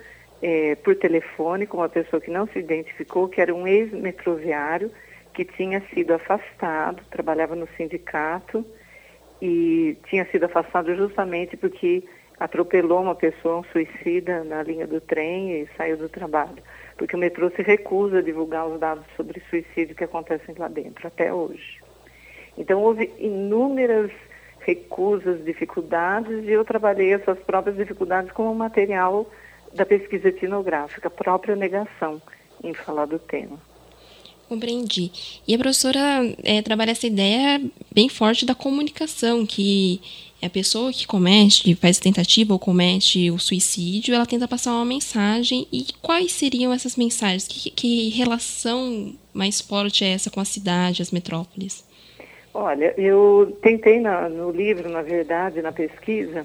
é, 0.42 0.74
por 0.74 0.96
telefone 0.96 1.66
com 1.66 1.76
uma 1.76 1.88
pessoa 1.88 2.20
que 2.20 2.31
não 2.31 2.48
se 2.48 2.59
identificou, 2.59 3.28
que 3.28 3.40
era 3.40 3.55
um 3.55 3.66
ex-metroviário 3.66 4.90
que 5.33 5.44
tinha 5.44 5.81
sido 5.94 6.12
afastado, 6.12 7.02
trabalhava 7.11 7.55
no 7.55 7.68
sindicato 7.76 8.66
e 9.40 9.96
tinha 10.09 10.24
sido 10.26 10.44
afastado 10.44 10.94
justamente 10.96 11.57
porque 11.57 12.02
atropelou 12.40 13.02
uma 13.02 13.14
pessoa, 13.14 13.61
um 13.61 13.64
suicida, 13.64 14.42
na 14.42 14.62
linha 14.62 14.87
do 14.87 15.00
trem 15.00 15.62
e 15.62 15.68
saiu 15.76 15.96
do 15.96 16.09
trabalho 16.09 16.62
porque 16.96 17.16
o 17.16 17.18
metrô 17.18 17.50
se 17.50 17.62
recusa 17.62 18.18
a 18.18 18.22
divulgar 18.22 18.66
os 18.66 18.78
dados 18.78 19.05
sobre 19.16 19.42
suicídio 19.48 19.96
que 19.96 20.05
acontecem 20.05 20.55
lá 20.59 20.68
dentro, 20.68 21.07
até 21.07 21.33
hoje. 21.33 21.81
Então, 22.57 22.83
houve 22.83 23.11
inúmeras 23.18 24.11
recusas, 24.61 25.44
dificuldades, 25.44 26.44
e 26.44 26.50
eu 26.50 26.64
trabalhei 26.64 27.12
essas 27.12 27.38
próprias 27.40 27.76
dificuldades 27.76 28.31
como 28.33 28.55
material 28.55 29.28
da 29.74 29.85
pesquisa 29.85 30.28
etnográfica, 30.28 31.11
própria 31.11 31.57
negação 31.57 32.20
em 32.62 32.74
falar 32.74 33.07
do 33.07 33.18
tema. 33.18 33.59
Compreendi. 34.48 35.11
E 35.48 35.55
a 35.55 35.59
professora 35.59 35.98
é, 36.44 36.61
trabalha 36.61 36.90
essa 36.90 37.07
ideia 37.07 37.61
bem 37.90 38.09
forte 38.09 38.44
da 38.44 38.55
comunicação, 38.55 39.46
que 39.46 40.00
a 40.42 40.50
pessoa 40.50 40.92
que 40.92 41.07
comete, 41.07 41.74
faz 41.76 41.98
a 41.98 42.02
tentativa 42.02 42.52
ou 42.52 42.59
comete 42.59 43.31
o 43.31 43.38
suicídio, 43.38 44.12
ela 44.12 44.26
tenta 44.26 44.48
passar 44.48 44.72
uma 44.72 44.85
mensagem. 44.85 45.68
E 45.72 45.87
quais 46.02 46.33
seriam 46.33 46.72
essas 46.72 46.96
mensagens? 46.96 47.46
Que, 47.46 47.70
que 47.70 48.09
relação 48.11 49.14
mais 49.33 49.61
forte 49.61 50.05
é 50.05 50.09
essa 50.09 50.31
com 50.31 50.40
a 50.40 50.44
cidade, 50.44 51.00
as 51.00 51.12
metrópoles? 51.12 51.87
Olha, 52.52 52.92
eu 52.98 53.57
tentei 53.62 54.00
na, 54.00 54.28
no 54.28 54.50
livro, 54.50 54.88
na 54.90 55.00
verdade, 55.00 55.62
na 55.62 55.70
pesquisa, 55.70 56.44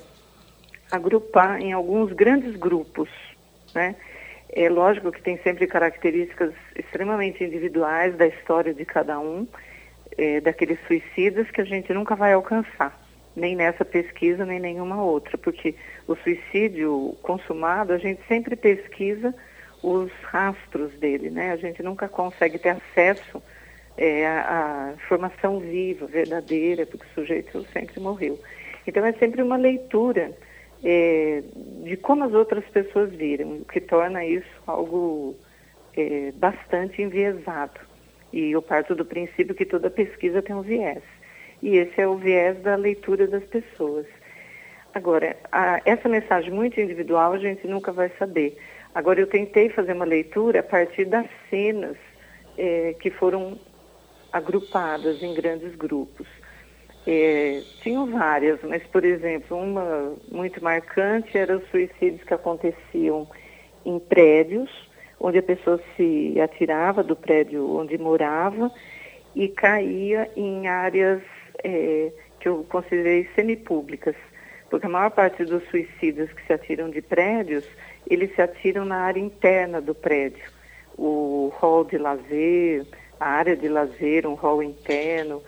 agrupar 0.91 1.60
em 1.60 1.73
alguns 1.73 2.13
grandes 2.13 2.55
grupos, 2.55 3.10
né? 3.73 3.95
É 4.49 4.69
lógico 4.69 5.12
que 5.12 5.21
tem 5.21 5.38
sempre 5.39 5.67
características 5.67 6.53
extremamente 6.75 7.43
individuais 7.43 8.15
da 8.15 8.27
história 8.27 8.73
de 8.73 8.86
cada 8.86 9.19
um, 9.19 9.45
é, 10.17 10.39
daqueles 10.39 10.79
suicidas 10.88 11.49
que 11.51 11.60
a 11.60 11.65
gente 11.65 11.93
nunca 11.93 12.15
vai 12.15 12.31
alcançar 12.31 13.07
nem 13.38 13.56
nessa 13.56 13.86
pesquisa, 13.86 14.45
nem 14.45 14.60
nenhuma 14.60 15.02
outra, 15.02 15.38
porque 15.38 15.76
o 16.08 16.15
suicídio 16.15 17.15
consumado, 17.21 17.93
a 17.93 17.97
gente 17.97 18.19
sempre 18.28 18.56
pesquisa 18.56 19.34
os 19.84 20.12
rastros 20.23 20.91
dele, 20.93 21.30
né? 21.30 21.52
A 21.52 21.56
gente 21.56 21.84
nunca 21.84 22.10
consegue 22.10 22.58
ter 22.58 22.69
acesso 22.69 23.41
é, 23.95 24.26
à, 24.26 24.89
à 24.89 24.93
informação 24.93 25.60
viva, 25.60 26.08
verdadeira, 26.08 26.86
porque 26.88 27.06
o 27.06 27.13
sujeito 27.13 27.63
sempre 27.71 28.00
morreu. 28.00 28.39
Então 28.88 29.06
é 29.06 29.13
sempre 29.13 29.43
uma 29.43 29.56
leitura 29.56 30.36
é, 30.84 31.43
de 31.84 31.95
como 31.97 32.23
as 32.23 32.34
outras 32.34 32.65
pessoas 32.65 33.12
viram, 33.13 33.58
o 33.58 33.65
que 33.65 33.80
torna 33.80 34.26
isso 34.26 34.50
algo 34.65 35.36
é, 35.95 36.32
bastante 36.32 37.04
enviesado. 37.04 37.80
E 38.34 38.52
eu 38.52 38.62
parto 38.63 38.95
do 38.95 39.06
princípio 39.06 39.56
que 39.56 39.65
toda 39.65 39.91
pesquisa 39.91 40.41
tem 40.41 40.56
um 40.56 40.62
viés. 40.62 41.04
E 41.62 41.78
esse 41.78 42.00
é 42.00 42.08
o 42.08 42.15
viés 42.15 42.58
da 42.62 42.76
leitura 42.76 43.28
das 43.28 43.43
pessoas. 43.46 44.06
Agora, 44.93 45.38
a, 45.52 45.82
essa 45.86 46.10
mensagem 46.10 46.52
muito 46.52 46.80
individual 46.80 47.34
a 47.34 47.38
gente 47.38 47.67
nunca 47.67 47.91
vai 47.91 48.12
saber. 48.17 48.58
Agora, 48.93 49.20
eu 49.20 49.28
tentei 49.28 49.70
fazer 49.70 49.93
uma 49.93 50.06
leitura 50.06 50.60
a 50.62 50.63
partir 50.63 51.06
das 51.06 51.28
cenas 51.50 51.98
é, 52.58 52.96
que 53.00 53.10
foram 53.10 53.60
agrupadas 54.32 55.22
em 55.22 55.34
grandes 55.34 55.76
grupos. 55.76 56.28
É, 57.06 57.62
tinham 57.82 58.08
várias, 58.08 58.60
mas, 58.63 58.84
por 58.88 59.06
exemplo, 59.06 59.58
uma 59.58 60.13
muito 60.30 60.62
marcante 60.63 61.38
era 61.38 61.58
os 61.58 61.70
suicídios 61.70 62.24
que 62.24 62.34
aconteciam 62.34 63.28
em 63.86 63.98
prédios, 64.00 64.70
onde 65.20 65.38
a 65.38 65.43
pessoa 65.43 65.80
se 65.96 66.39
atirava 66.41 67.04
do 67.04 67.15
prédio 67.15 67.78
onde 67.78 67.98
morava 67.98 68.72
e 69.36 69.48
caía 69.48 70.30
em 70.36 70.67
áreas 70.67 71.22
é, 71.67 72.12
que 72.39 72.47
eu 72.47 72.65
considerei 72.69 73.27
semipúblicas, 73.36 74.15
porque 74.69 74.86
a 74.86 74.89
maior 74.89 75.12
parte 75.12 75.43
dos 75.43 75.63
suicídios 75.69 76.32
que 76.32 76.45
se 76.45 76.53
atiram 76.53 76.89
de 76.89 77.01
prédios, 77.01 77.65
eles 78.10 78.34
se 78.36 78.41
atiram 78.41 78.86
na 78.86 78.97
área 78.97 79.19
interna 79.19 79.82
do 79.82 79.93
prédio. 79.93 80.43
O 80.97 81.51
hall 81.60 81.84
de 81.84 81.97
lazer, 81.97 82.86
a 83.19 83.30
área 83.30 83.56
de 83.56 83.67
lazer, 83.67 84.25
um 84.25 84.34
hall 84.34 84.63
interno, 84.63 85.41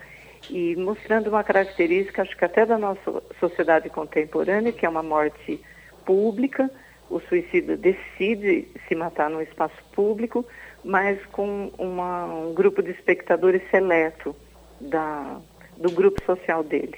e 0.50 0.76
mostrando 0.76 1.28
uma 1.28 1.44
característica, 1.44 2.22
acho 2.22 2.36
que 2.36 2.46
até 2.46 2.66
da 2.66 2.78
nossa 2.78 3.24
sociedade 3.40 3.90
contemporânea, 3.90 4.72
que 4.72 4.86
é 4.86 4.90
uma 4.90 5.04
morte 5.04 5.62
pública, 6.06 6.70
o 7.10 7.20
suicida 7.22 7.76
decide 7.76 8.68
se 8.88 8.96
matar 8.96 9.30
no 9.30 9.42
espaço 9.42 9.84
público, 9.94 10.46
mas 10.84 11.24
com 11.28 11.72
uma, 11.78 12.26
um 12.26 12.54
grupo 12.54 12.82
de 12.82 12.92
espectadores 12.92 13.62
seleto 13.70 14.36
da, 14.80 15.40
do 15.80 15.90
grupo 15.90 16.24
social 16.26 16.64
dele. 16.64 16.98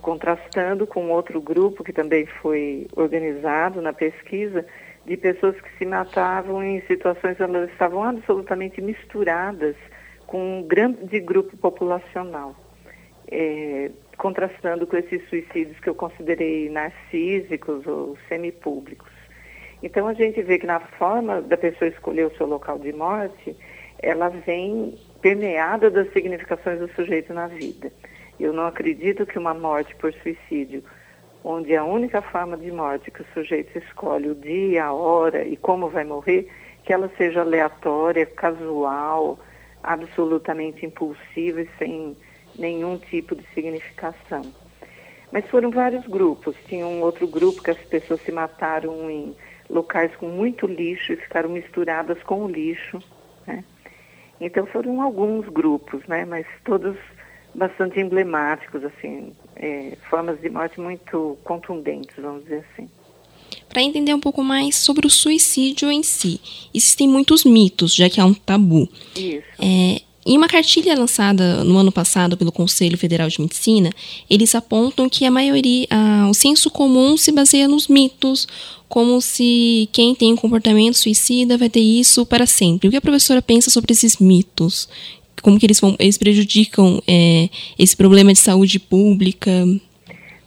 Contrastando 0.00 0.86
com 0.86 1.10
outro 1.10 1.40
grupo 1.40 1.82
que 1.82 1.92
também 1.92 2.26
foi 2.26 2.86
organizado 2.94 3.82
na 3.82 3.92
pesquisa, 3.92 4.64
de 5.04 5.16
pessoas 5.16 5.58
que 5.60 5.70
se 5.78 5.86
matavam 5.86 6.62
em 6.62 6.82
situações 6.82 7.40
onde 7.40 7.56
elas 7.56 7.70
estavam 7.70 8.02
absolutamente 8.04 8.80
misturadas 8.82 9.74
com 10.26 10.58
um 10.58 10.62
grande 10.62 11.18
grupo 11.18 11.56
populacional, 11.56 12.54
é, 13.30 13.90
contrastando 14.18 14.86
com 14.86 14.96
esses 14.98 15.26
suicídios 15.30 15.80
que 15.80 15.88
eu 15.88 15.94
considerei 15.94 16.68
narcísicos 16.68 17.86
ou 17.86 18.18
semipúblicos. 18.28 19.10
Então 19.82 20.06
a 20.06 20.12
gente 20.12 20.42
vê 20.42 20.58
que 20.58 20.66
na 20.66 20.80
forma 20.80 21.40
da 21.40 21.56
pessoa 21.56 21.88
escolher 21.88 22.26
o 22.26 22.36
seu 22.36 22.46
local 22.46 22.78
de 22.78 22.92
morte, 22.92 23.56
ela 24.02 24.28
vem 24.28 24.94
permeada 25.20 25.90
das 25.90 26.12
significações 26.12 26.78
do 26.78 26.88
sujeito 26.94 27.32
na 27.32 27.46
vida. 27.46 27.92
Eu 28.38 28.52
não 28.52 28.66
acredito 28.66 29.26
que 29.26 29.38
uma 29.38 29.54
morte 29.54 29.94
por 29.96 30.12
suicídio, 30.14 30.82
onde 31.42 31.74
a 31.74 31.84
única 31.84 32.22
forma 32.22 32.56
de 32.56 32.70
morte 32.70 33.10
que 33.10 33.22
o 33.22 33.26
sujeito 33.34 33.76
escolhe 33.78 34.30
o 34.30 34.34
dia, 34.34 34.84
a 34.84 34.92
hora 34.92 35.44
e 35.44 35.56
como 35.56 35.88
vai 35.88 36.04
morrer, 36.04 36.48
que 36.84 36.92
ela 36.92 37.10
seja 37.16 37.40
aleatória, 37.40 38.24
casual, 38.26 39.38
absolutamente 39.82 40.86
impulsiva 40.86 41.62
e 41.62 41.68
sem 41.78 42.16
nenhum 42.58 42.96
tipo 42.96 43.34
de 43.34 43.44
significação. 43.54 44.42
Mas 45.32 45.46
foram 45.46 45.70
vários 45.70 46.06
grupos. 46.06 46.56
Tinha 46.66 46.86
um 46.86 47.02
outro 47.02 47.26
grupo 47.26 47.62
que 47.62 47.70
as 47.70 47.78
pessoas 47.78 48.20
se 48.22 48.32
mataram 48.32 49.10
em 49.10 49.36
locais 49.68 50.14
com 50.16 50.26
muito 50.26 50.66
lixo 50.66 51.12
e 51.12 51.16
ficaram 51.16 51.50
misturadas 51.50 52.22
com 52.22 52.44
o 52.44 52.48
lixo. 52.48 52.98
Né? 53.46 53.62
Então 54.40 54.66
foram 54.66 55.02
alguns 55.02 55.48
grupos, 55.48 56.06
né? 56.06 56.24
mas 56.24 56.46
todos 56.64 56.96
bastante 57.54 57.98
emblemáticos, 57.98 58.84
assim, 58.84 59.32
é, 59.56 59.96
formas 60.08 60.40
de 60.40 60.48
morte 60.48 60.80
muito 60.80 61.36
contundentes, 61.44 62.14
vamos 62.16 62.44
dizer 62.44 62.64
assim 62.72 62.88
para 63.68 63.82
entender 63.82 64.14
um 64.14 64.20
pouco 64.20 64.42
mais 64.42 64.76
sobre 64.76 65.06
o 65.06 65.10
suicídio 65.10 65.90
em 65.90 66.02
si. 66.02 66.40
Existem 66.74 67.08
muitos 67.08 67.44
mitos, 67.44 67.94
já 67.94 68.08
que 68.08 68.20
há 68.20 68.24
um 68.24 68.34
tabu. 68.34 68.88
Isso. 69.14 69.44
É, 69.58 70.00
em 70.28 70.36
uma 70.36 70.46
cartilha 70.46 70.94
lançada 70.94 71.64
no 71.64 71.78
ano 71.78 71.90
passado 71.90 72.36
pelo 72.36 72.52
Conselho 72.52 72.98
Federal 72.98 73.28
de 73.28 73.40
Medicina, 73.40 73.90
eles 74.28 74.54
apontam 74.54 75.08
que 75.08 75.24
a 75.24 75.30
maioria, 75.30 75.88
o 76.28 76.34
senso 76.34 76.70
comum 76.70 77.16
se 77.16 77.32
baseia 77.32 77.66
nos 77.66 77.88
mitos, 77.88 78.46
como 78.90 79.22
se 79.22 79.88
quem 79.90 80.14
tem 80.14 80.34
um 80.34 80.36
comportamento 80.36 80.98
suicida 80.98 81.56
vai 81.56 81.70
ter 81.70 81.80
isso 81.80 82.26
para 82.26 82.44
sempre. 82.44 82.88
O 82.88 82.90
que 82.90 82.98
a 82.98 83.00
professora 83.00 83.40
pensa 83.40 83.70
sobre 83.70 83.92
esses 83.92 84.18
mitos? 84.18 84.86
Como 85.42 85.58
que 85.58 85.64
eles, 85.64 85.80
vão, 85.80 85.96
eles 85.98 86.18
prejudicam 86.18 87.02
é, 87.08 87.48
esse 87.78 87.96
problema 87.96 88.30
de 88.30 88.38
saúde 88.38 88.78
pública? 88.78 89.50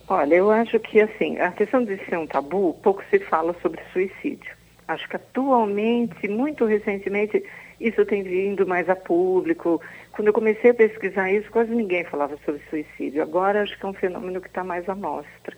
Olha, 0.07 0.35
eu 0.35 0.51
acho 0.51 0.79
que 0.79 0.99
assim, 0.99 1.39
a 1.39 1.51
questão 1.51 1.83
de 1.83 1.97
ser 2.05 2.19
um 2.19 2.27
tabu, 2.27 2.77
pouco 2.83 3.01
se 3.09 3.17
fala 3.17 3.55
sobre 3.63 3.81
suicídio. 3.91 4.51
Acho 4.87 5.09
que 5.09 5.15
atualmente, 5.15 6.27
muito 6.27 6.65
recentemente, 6.65 7.41
isso 7.81 8.05
tem 8.05 8.23
vindo 8.23 8.65
mais 8.65 8.87
a 8.89 8.95
público. 8.95 9.81
Quando 10.11 10.27
eu 10.27 10.33
comecei 10.33 10.71
a 10.71 10.73
pesquisar 10.73 11.31
isso, 11.31 11.49
quase 11.51 11.73
ninguém 11.73 12.03
falava 12.03 12.37
sobre 12.45 12.61
suicídio. 12.69 13.21
Agora 13.21 13.63
acho 13.63 13.77
que 13.77 13.85
é 13.85 13.89
um 13.89 13.93
fenômeno 13.93 14.39
que 14.39 14.47
está 14.47 14.63
mais 14.63 14.87
à 14.87 14.95
mostra. 14.95 15.57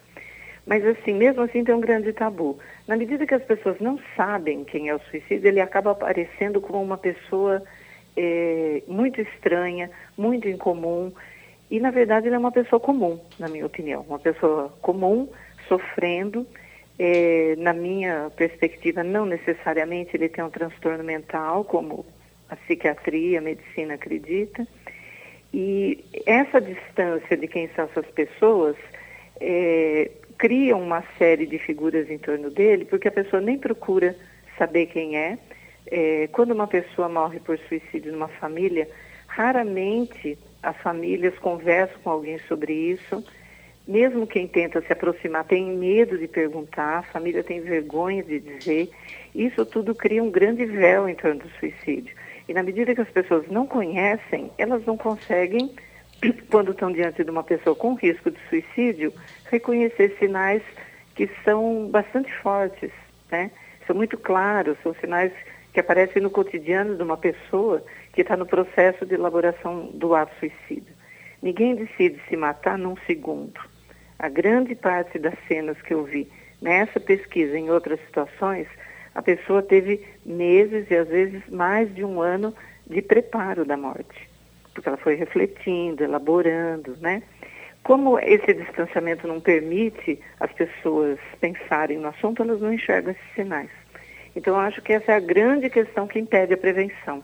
Mas 0.65 0.85
assim, 0.85 1.13
mesmo 1.13 1.41
assim 1.41 1.63
tem 1.63 1.75
um 1.75 1.81
grande 1.81 2.13
tabu. 2.13 2.57
Na 2.87 2.95
medida 2.95 3.27
que 3.27 3.33
as 3.33 3.43
pessoas 3.43 3.79
não 3.79 3.99
sabem 4.15 4.63
quem 4.63 4.87
é 4.87 4.95
o 4.95 4.99
suicídio, 4.99 5.47
ele 5.47 5.59
acaba 5.59 5.91
aparecendo 5.91 6.61
como 6.61 6.81
uma 6.81 6.97
pessoa 6.97 7.61
é, 8.15 8.81
muito 8.87 9.19
estranha, 9.19 9.89
muito 10.17 10.47
incomum. 10.47 11.11
E, 11.69 11.79
na 11.79 11.91
verdade, 11.91 12.27
ele 12.27 12.35
é 12.35 12.39
uma 12.39 12.51
pessoa 12.51 12.79
comum, 12.79 13.19
na 13.37 13.49
minha 13.49 13.65
opinião. 13.65 14.05
Uma 14.07 14.19
pessoa 14.19 14.73
comum, 14.81 15.27
sofrendo. 15.67 16.47
É, 16.99 17.55
na 17.57 17.73
minha 17.73 18.31
perspectiva, 18.35 19.03
não 19.03 19.25
necessariamente 19.25 20.15
ele 20.15 20.29
tem 20.29 20.43
um 20.43 20.49
transtorno 20.49 21.03
mental, 21.03 21.63
como 21.63 22.05
a 22.49 22.55
psiquiatria, 22.55 23.39
a 23.39 23.41
medicina 23.41 23.95
acredita. 23.95 24.67
E 25.53 26.03
essa 26.25 26.59
distância 26.59 27.37
de 27.37 27.47
quem 27.47 27.67
são 27.75 27.85
essas 27.85 28.05
pessoas 28.07 28.75
é, 29.39 30.09
cria 30.37 30.75
uma 30.75 31.03
série 31.17 31.45
de 31.45 31.57
figuras 31.59 32.09
em 32.09 32.17
torno 32.17 32.49
dele, 32.49 32.85
porque 32.85 33.07
a 33.07 33.11
pessoa 33.11 33.41
nem 33.41 33.57
procura 33.57 34.15
saber 34.57 34.87
quem 34.87 35.17
é. 35.17 35.37
é 35.87 36.27
quando 36.31 36.51
uma 36.51 36.67
pessoa 36.67 37.09
morre 37.09 37.39
por 37.39 37.57
suicídio 37.59 38.11
numa 38.11 38.27
família, 38.27 38.89
raramente 39.27 40.37
as 40.61 40.77
famílias 40.77 41.37
conversam 41.39 41.99
com 42.03 42.09
alguém 42.09 42.39
sobre 42.47 42.73
isso. 42.73 43.23
Mesmo 43.85 44.25
quem 44.25 44.47
tenta 44.47 44.81
se 44.81 44.93
aproximar 44.93 45.43
tem 45.43 45.65
medo 45.65 46.17
de 46.17 46.25
perguntar, 46.27 46.99
a 46.99 47.03
família 47.03 47.43
tem 47.43 47.59
vergonha 47.59 48.23
de 48.23 48.39
dizer. 48.39 48.89
Isso 49.35 49.65
tudo 49.65 49.93
cria 49.93 50.23
um 50.23 50.31
grande 50.31 50.65
véu 50.65 51.09
em 51.09 51.15
torno 51.15 51.41
do 51.41 51.49
suicídio. 51.59 52.15
E 52.47 52.53
na 52.53 52.63
medida 52.63 52.95
que 52.95 53.01
as 53.01 53.09
pessoas 53.09 53.45
não 53.49 53.67
conhecem, 53.67 54.49
elas 54.57 54.85
não 54.85 54.95
conseguem, 54.95 55.73
quando 56.49 56.71
estão 56.71 56.93
diante 56.93 57.25
de 57.25 57.29
uma 57.29 57.43
pessoa 57.43 57.75
com 57.75 57.93
risco 57.93 58.31
de 58.31 58.39
suicídio, 58.47 59.13
reconhecer 59.51 60.15
sinais 60.17 60.63
que 61.13 61.29
são 61.43 61.89
bastante 61.89 62.31
fortes, 62.41 62.91
né? 63.29 63.51
São 63.85 63.95
muito 63.95 64.17
claros, 64.17 64.77
são 64.81 64.95
sinais 64.95 65.33
que 65.73 65.79
aparecem 65.81 66.21
no 66.21 66.29
cotidiano 66.29 66.95
de 66.95 67.03
uma 67.03 67.17
pessoa 67.17 67.83
que 68.13 68.21
está 68.21 68.37
no 68.37 68.45
processo 68.45 69.05
de 69.05 69.15
elaboração 69.15 69.87
do 69.93 70.15
ato 70.15 70.33
suicídio. 70.39 70.93
Ninguém 71.41 71.75
decide 71.75 72.21
se 72.29 72.37
matar 72.37 72.77
num 72.77 72.95
segundo. 73.05 73.72
A 74.23 74.29
grande 74.29 74.73
parte 74.73 75.19
das 75.19 75.33
cenas 75.49 75.75
que 75.81 75.93
eu 75.93 76.05
vi 76.05 76.31
nessa 76.61 76.97
pesquisa, 76.97 77.57
em 77.57 77.69
outras 77.69 77.99
situações, 78.05 78.69
a 79.13 79.21
pessoa 79.21 79.61
teve 79.61 80.01
meses 80.25 80.89
e 80.89 80.95
às 80.95 81.09
vezes 81.09 81.41
mais 81.49 81.93
de 81.93 82.05
um 82.05 82.21
ano 82.21 82.55
de 82.87 83.01
preparo 83.01 83.65
da 83.65 83.75
morte, 83.75 84.29
porque 84.73 84.87
ela 84.87 84.97
foi 84.97 85.15
refletindo, 85.15 86.05
elaborando, 86.05 86.95
né? 87.01 87.21
Como 87.83 88.17
esse 88.17 88.53
distanciamento 88.53 89.27
não 89.27 89.41
permite 89.41 90.17
as 90.39 90.53
pessoas 90.53 91.19
pensarem 91.41 91.97
no 91.97 92.07
assunto, 92.07 92.43
elas 92.43 92.61
não 92.61 92.71
enxergam 92.71 93.11
esses 93.11 93.35
sinais. 93.35 93.71
Então, 94.33 94.53
eu 94.53 94.59
acho 94.61 94.81
que 94.81 94.93
essa 94.93 95.11
é 95.11 95.15
a 95.15 95.19
grande 95.19 95.69
questão 95.69 96.07
que 96.07 96.17
impede 96.17 96.53
a 96.53 96.57
prevenção. 96.57 97.21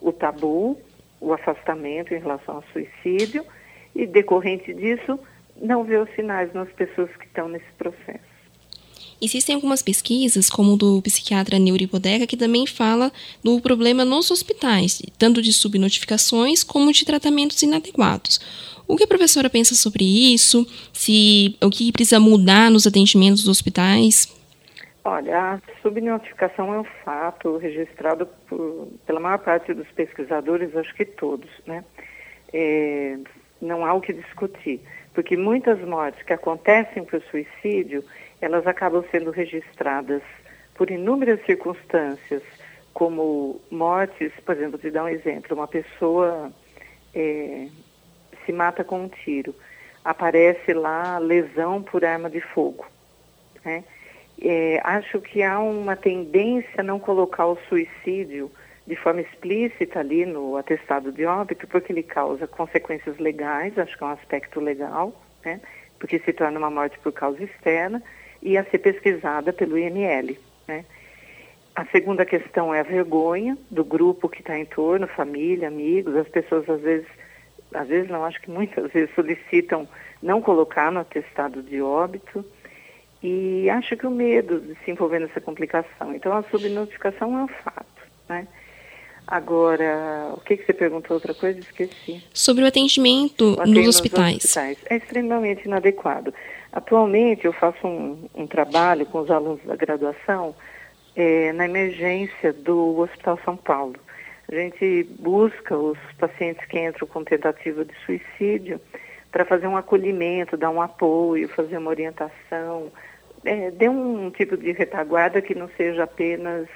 O 0.00 0.10
tabu, 0.10 0.80
o 1.20 1.34
afastamento 1.34 2.14
em 2.14 2.18
relação 2.18 2.54
ao 2.54 2.64
suicídio 2.72 3.44
e, 3.94 4.06
decorrente 4.06 4.72
disso, 4.72 5.20
não 5.60 5.84
ver 5.84 6.00
os 6.00 6.10
sinais 6.14 6.52
nas 6.52 6.70
pessoas 6.72 7.10
que 7.16 7.26
estão 7.26 7.48
nesse 7.48 7.70
processo. 7.78 8.30
Existem 9.22 9.54
algumas 9.54 9.82
pesquisas, 9.82 10.48
como 10.48 10.78
do 10.78 11.02
psiquiatra 11.02 11.58
Hipoteca, 11.58 12.26
que 12.26 12.38
também 12.38 12.66
fala 12.66 13.12
do 13.44 13.60
problema 13.60 14.02
nos 14.02 14.30
hospitais, 14.30 15.02
tanto 15.18 15.42
de 15.42 15.52
subnotificações 15.52 16.64
como 16.64 16.90
de 16.90 17.04
tratamentos 17.04 17.62
inadequados. 17.62 18.40
O 18.88 18.96
que 18.96 19.04
a 19.04 19.06
professora 19.06 19.50
pensa 19.50 19.74
sobre 19.74 20.04
isso? 20.04 20.66
Se 20.92 21.54
o 21.62 21.68
que 21.68 21.92
precisa 21.92 22.18
mudar 22.18 22.70
nos 22.70 22.86
atendimentos 22.86 23.42
dos 23.42 23.50
hospitais? 23.50 24.34
Olha, 25.04 25.54
a 25.54 25.60
subnotificação 25.82 26.72
é 26.74 26.80
um 26.80 26.86
fato 27.04 27.58
registrado 27.58 28.26
por, 28.48 28.88
pela 29.06 29.20
maior 29.20 29.38
parte 29.38 29.72
dos 29.74 29.88
pesquisadores, 29.88 30.74
acho 30.74 30.94
que 30.94 31.04
todos, 31.04 31.48
né? 31.66 31.84
É, 32.52 33.18
não 33.60 33.84
há 33.84 33.92
o 33.94 34.00
que 34.00 34.12
discutir, 34.12 34.80
porque 35.14 35.36
muitas 35.36 35.80
mortes 35.80 36.22
que 36.22 36.32
acontecem 36.32 37.04
por 37.04 37.20
suicídio, 37.22 38.04
elas 38.40 38.66
acabam 38.66 39.04
sendo 39.10 39.30
registradas 39.30 40.22
por 40.74 40.90
inúmeras 40.90 41.44
circunstâncias, 41.44 42.42
como 42.94 43.60
mortes, 43.70 44.32
por 44.44 44.56
exemplo, 44.56 44.78
te 44.78 44.90
dar 44.90 45.04
um 45.04 45.08
exemplo, 45.08 45.56
uma 45.56 45.68
pessoa 45.68 46.50
é, 47.14 47.68
se 48.44 48.52
mata 48.52 48.82
com 48.82 49.02
um 49.02 49.08
tiro, 49.08 49.54
aparece 50.04 50.72
lá 50.72 51.18
lesão 51.18 51.82
por 51.82 52.04
arma 52.04 52.30
de 52.30 52.40
fogo, 52.40 52.86
né? 53.64 53.84
É, 54.42 54.80
acho 54.82 55.20
que 55.20 55.42
há 55.42 55.60
uma 55.60 55.94
tendência 55.94 56.80
a 56.80 56.82
não 56.82 56.98
colocar 56.98 57.46
o 57.46 57.58
suicídio 57.68 58.50
de 58.86 58.96
forma 58.96 59.20
explícita 59.20 60.00
ali 60.00 60.26
no 60.26 60.56
atestado 60.56 61.12
de 61.12 61.24
óbito, 61.24 61.66
porque 61.66 61.92
ele 61.92 62.02
causa 62.02 62.46
consequências 62.46 63.18
legais, 63.18 63.78
acho 63.78 63.96
que 63.96 64.02
é 64.02 64.06
um 64.06 64.10
aspecto 64.10 64.60
legal, 64.60 65.12
né? 65.44 65.60
porque 65.98 66.18
se 66.18 66.32
torna 66.32 66.58
uma 66.58 66.70
morte 66.70 66.98
por 66.98 67.12
causa 67.12 67.42
externa, 67.44 68.02
e 68.42 68.56
a 68.56 68.64
ser 68.64 68.78
pesquisada 68.78 69.52
pelo 69.52 69.78
IML. 69.78 70.36
Né? 70.66 70.84
A 71.74 71.84
segunda 71.86 72.24
questão 72.24 72.74
é 72.74 72.80
a 72.80 72.84
vergonha 72.84 73.56
do 73.70 73.84
grupo 73.84 74.28
que 74.28 74.40
está 74.40 74.58
em 74.58 74.64
torno, 74.64 75.06
família, 75.06 75.68
amigos, 75.68 76.16
as 76.16 76.28
pessoas 76.28 76.68
às 76.68 76.80
vezes, 76.80 77.06
às 77.74 77.86
vezes 77.86 78.10
não, 78.10 78.24
acho 78.24 78.40
que 78.40 78.50
muitas 78.50 78.90
vezes 78.92 79.14
solicitam 79.14 79.86
não 80.22 80.40
colocar 80.40 80.90
no 80.90 81.00
atestado 81.00 81.62
de 81.62 81.80
óbito. 81.80 82.44
E 83.22 83.68
acho 83.68 83.96
que 83.98 84.06
o 84.06 84.10
medo 84.10 84.60
de 84.60 84.74
se 84.82 84.90
envolver 84.90 85.18
nessa 85.18 85.42
complicação. 85.42 86.14
Então, 86.14 86.32
a 86.32 86.42
subnotificação 86.44 87.38
é 87.38 87.42
um 87.44 87.48
fato, 87.48 88.02
né? 88.26 88.48
Agora, 89.26 90.32
o 90.34 90.40
que, 90.40 90.56
que 90.56 90.66
você 90.66 90.72
perguntou? 90.72 91.14
Outra 91.14 91.34
coisa? 91.34 91.60
Esqueci. 91.60 92.22
Sobre 92.32 92.64
o 92.64 92.66
atendimento, 92.66 93.54
o 93.60 93.66
nos, 93.66 93.88
hospitais. 93.88 94.34
nos, 94.34 94.44
hospitais. 94.44 94.78
É 94.88 94.96
extremamente 94.96 95.64
inadequado. 95.66 96.34
Atualmente, 96.72 97.44
eu 97.44 97.52
faço 97.52 97.86
um, 97.86 98.28
um 98.34 98.46
trabalho 98.46 99.06
com 99.06 99.20
os 99.20 99.30
alunos 99.30 99.62
da 99.64 99.76
graduação 99.76 100.54
é, 101.16 101.52
na 101.52 101.64
emergência 101.64 102.52
do 102.52 102.98
Hospital 102.98 103.38
São 103.44 103.56
Paulo. 103.56 103.96
A 104.50 104.54
gente 104.54 105.04
busca 105.18 105.76
os 105.76 105.98
pacientes 106.18 106.64
que 106.66 106.78
entram 106.78 107.06
com 107.06 107.22
tentativa 107.22 107.84
de 107.84 107.94
suicídio 108.04 108.80
para 109.30 109.44
fazer 109.44 109.68
um 109.68 109.76
acolhimento, 109.76 110.56
dar 110.56 110.70
um 110.70 110.82
apoio, 110.82 111.48
fazer 111.48 111.78
uma 111.78 111.90
orientação, 111.90 112.90
é, 113.44 113.70
dê 113.70 113.88
um 113.88 114.30
tipo 114.30 114.56
de 114.56 114.72
retaguarda 114.72 115.40
que 115.40 115.54
não 115.54 115.68
seja 115.76 116.04
apenas 116.04 116.68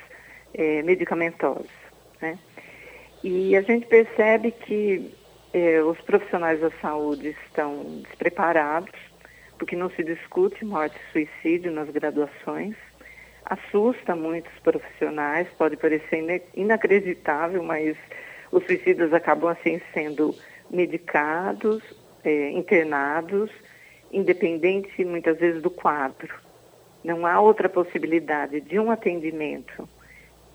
é, 0.53 0.83
medicamentosa. 0.83 1.84
Né? 2.21 2.39
E 3.23 3.57
a 3.57 3.63
gente 3.63 3.87
percebe 3.87 4.51
que 4.51 5.15
é, 5.53 5.81
os 5.83 5.99
profissionais 6.01 6.61
da 6.61 6.71
saúde 6.83 7.37
estão 7.47 8.03
despreparados, 8.03 8.93
porque 9.59 9.77
não 9.77 9.89
se 9.91 10.03
discute 10.03 10.65
morte 10.65 10.97
e 10.97 11.13
suicídio 11.13 11.71
nas 11.71 11.89
graduações. 11.89 12.77
Assusta 13.45 14.17
muitos 14.17 14.53
profissionais, 14.61 15.49
pode 15.57 15.77
parecer 15.77 16.43
inacreditável, 16.55 17.63
mas 17.63 17.97
os 18.51 18.65
suicidas 18.65 19.13
acabam 19.13 19.51
assim 19.51 19.81
sendo 19.93 20.35
medicados, 20.71 21.83
é, 22.25 22.51
internados, 22.51 23.51
independente 24.13 25.05
muitas 25.05 25.39
vezes 25.39 25.63
do 25.63 25.71
quadro. 25.71 26.35
Não 27.03 27.27
há 27.27 27.41
outra 27.41 27.69
possibilidade 27.69 28.61
de 28.61 28.79
um 28.79 28.91
atendimento 28.91 29.89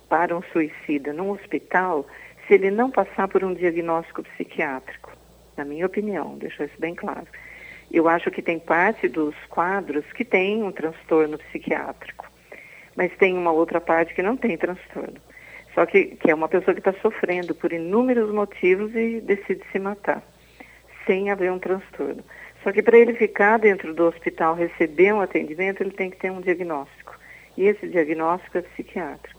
para 0.09 0.35
um 0.35 0.41
suicida 0.51 1.13
num 1.13 1.29
hospital 1.29 2.05
se 2.47 2.55
ele 2.55 2.71
não 2.71 2.89
passar 2.89 3.27
por 3.27 3.43
um 3.43 3.53
diagnóstico 3.53 4.23
psiquiátrico, 4.23 5.11
na 5.55 5.63
minha 5.63 5.85
opinião, 5.85 6.35
deixa 6.37 6.65
isso 6.65 6.79
bem 6.79 6.95
claro. 6.95 7.27
Eu 7.91 8.07
acho 8.07 8.31
que 8.31 8.41
tem 8.41 8.59
parte 8.59 9.07
dos 9.07 9.35
quadros 9.49 10.05
que 10.13 10.25
tem 10.25 10.63
um 10.63 10.71
transtorno 10.71 11.37
psiquiátrico, 11.37 12.27
mas 12.95 13.15
tem 13.17 13.37
uma 13.37 13.51
outra 13.51 13.79
parte 13.79 14.13
que 14.13 14.23
não 14.23 14.35
tem 14.35 14.57
transtorno. 14.57 15.19
Só 15.75 15.85
que, 15.85 16.05
que 16.17 16.31
é 16.31 16.35
uma 16.35 16.47
pessoa 16.47 16.73
que 16.73 16.81
está 16.81 16.93
sofrendo 17.01 17.53
por 17.53 17.71
inúmeros 17.71 18.33
motivos 18.33 18.93
e 18.95 19.21
decide 19.21 19.63
se 19.71 19.79
matar, 19.79 20.23
sem 21.05 21.29
haver 21.29 21.51
um 21.51 21.59
transtorno. 21.59 22.23
Só 22.63 22.71
que 22.71 22.81
para 22.81 22.97
ele 22.97 23.13
ficar 23.13 23.57
dentro 23.57 23.93
do 23.93 24.05
hospital, 24.05 24.55
receber 24.55 25.13
um 25.13 25.21
atendimento, 25.21 25.81
ele 25.81 25.91
tem 25.91 26.09
que 26.09 26.17
ter 26.17 26.31
um 26.31 26.41
diagnóstico. 26.41 27.17
E 27.55 27.63
esse 27.65 27.87
diagnóstico 27.87 28.57
é 28.57 28.61
psiquiátrico. 28.61 29.38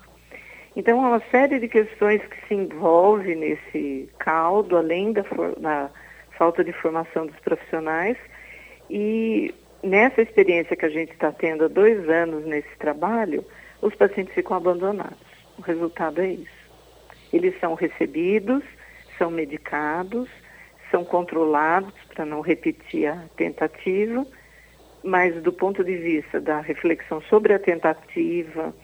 Então, 0.76 1.04
há 1.04 1.08
uma 1.08 1.22
série 1.30 1.58
de 1.58 1.68
questões 1.68 2.22
que 2.22 2.46
se 2.46 2.54
envolve 2.54 3.34
nesse 3.34 4.08
caldo, 4.18 4.76
além 4.76 5.12
da, 5.12 5.24
da 5.58 5.90
falta 6.38 6.62
de 6.62 6.72
formação 6.72 7.26
dos 7.26 7.38
profissionais. 7.40 8.16
E 8.88 9.52
nessa 9.82 10.22
experiência 10.22 10.76
que 10.76 10.86
a 10.86 10.90
gente 10.90 11.12
está 11.12 11.32
tendo 11.32 11.64
há 11.64 11.68
dois 11.68 12.08
anos 12.08 12.44
nesse 12.44 12.74
trabalho, 12.78 13.44
os 13.82 13.94
pacientes 13.94 14.34
ficam 14.34 14.56
abandonados. 14.56 15.18
O 15.58 15.62
resultado 15.62 16.20
é 16.20 16.28
isso. 16.28 16.60
Eles 17.32 17.58
são 17.60 17.74
recebidos, 17.74 18.62
são 19.18 19.30
medicados, 19.30 20.28
são 20.90 21.04
controlados 21.04 21.94
para 22.14 22.24
não 22.24 22.40
repetir 22.40 23.06
a 23.06 23.24
tentativa, 23.36 24.26
mas 25.02 25.34
do 25.42 25.52
ponto 25.52 25.82
de 25.84 25.96
vista 25.96 26.40
da 26.40 26.60
reflexão 26.60 27.20
sobre 27.22 27.54
a 27.54 27.58
tentativa, 27.58 28.74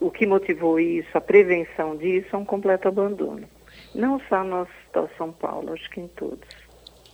o 0.00 0.10
que 0.10 0.26
motivou 0.26 0.80
isso, 0.80 1.08
a 1.14 1.20
prevenção 1.20 1.96
disso, 1.96 2.28
é 2.32 2.36
um 2.36 2.44
completo 2.44 2.88
abandono. 2.88 3.46
Não 3.94 4.20
só 4.28 4.42
no 4.42 4.62
Hospital 4.62 5.10
São 5.16 5.32
Paulo, 5.32 5.72
acho 5.72 5.88
que 5.90 6.00
em 6.00 6.08
todos. 6.08 6.48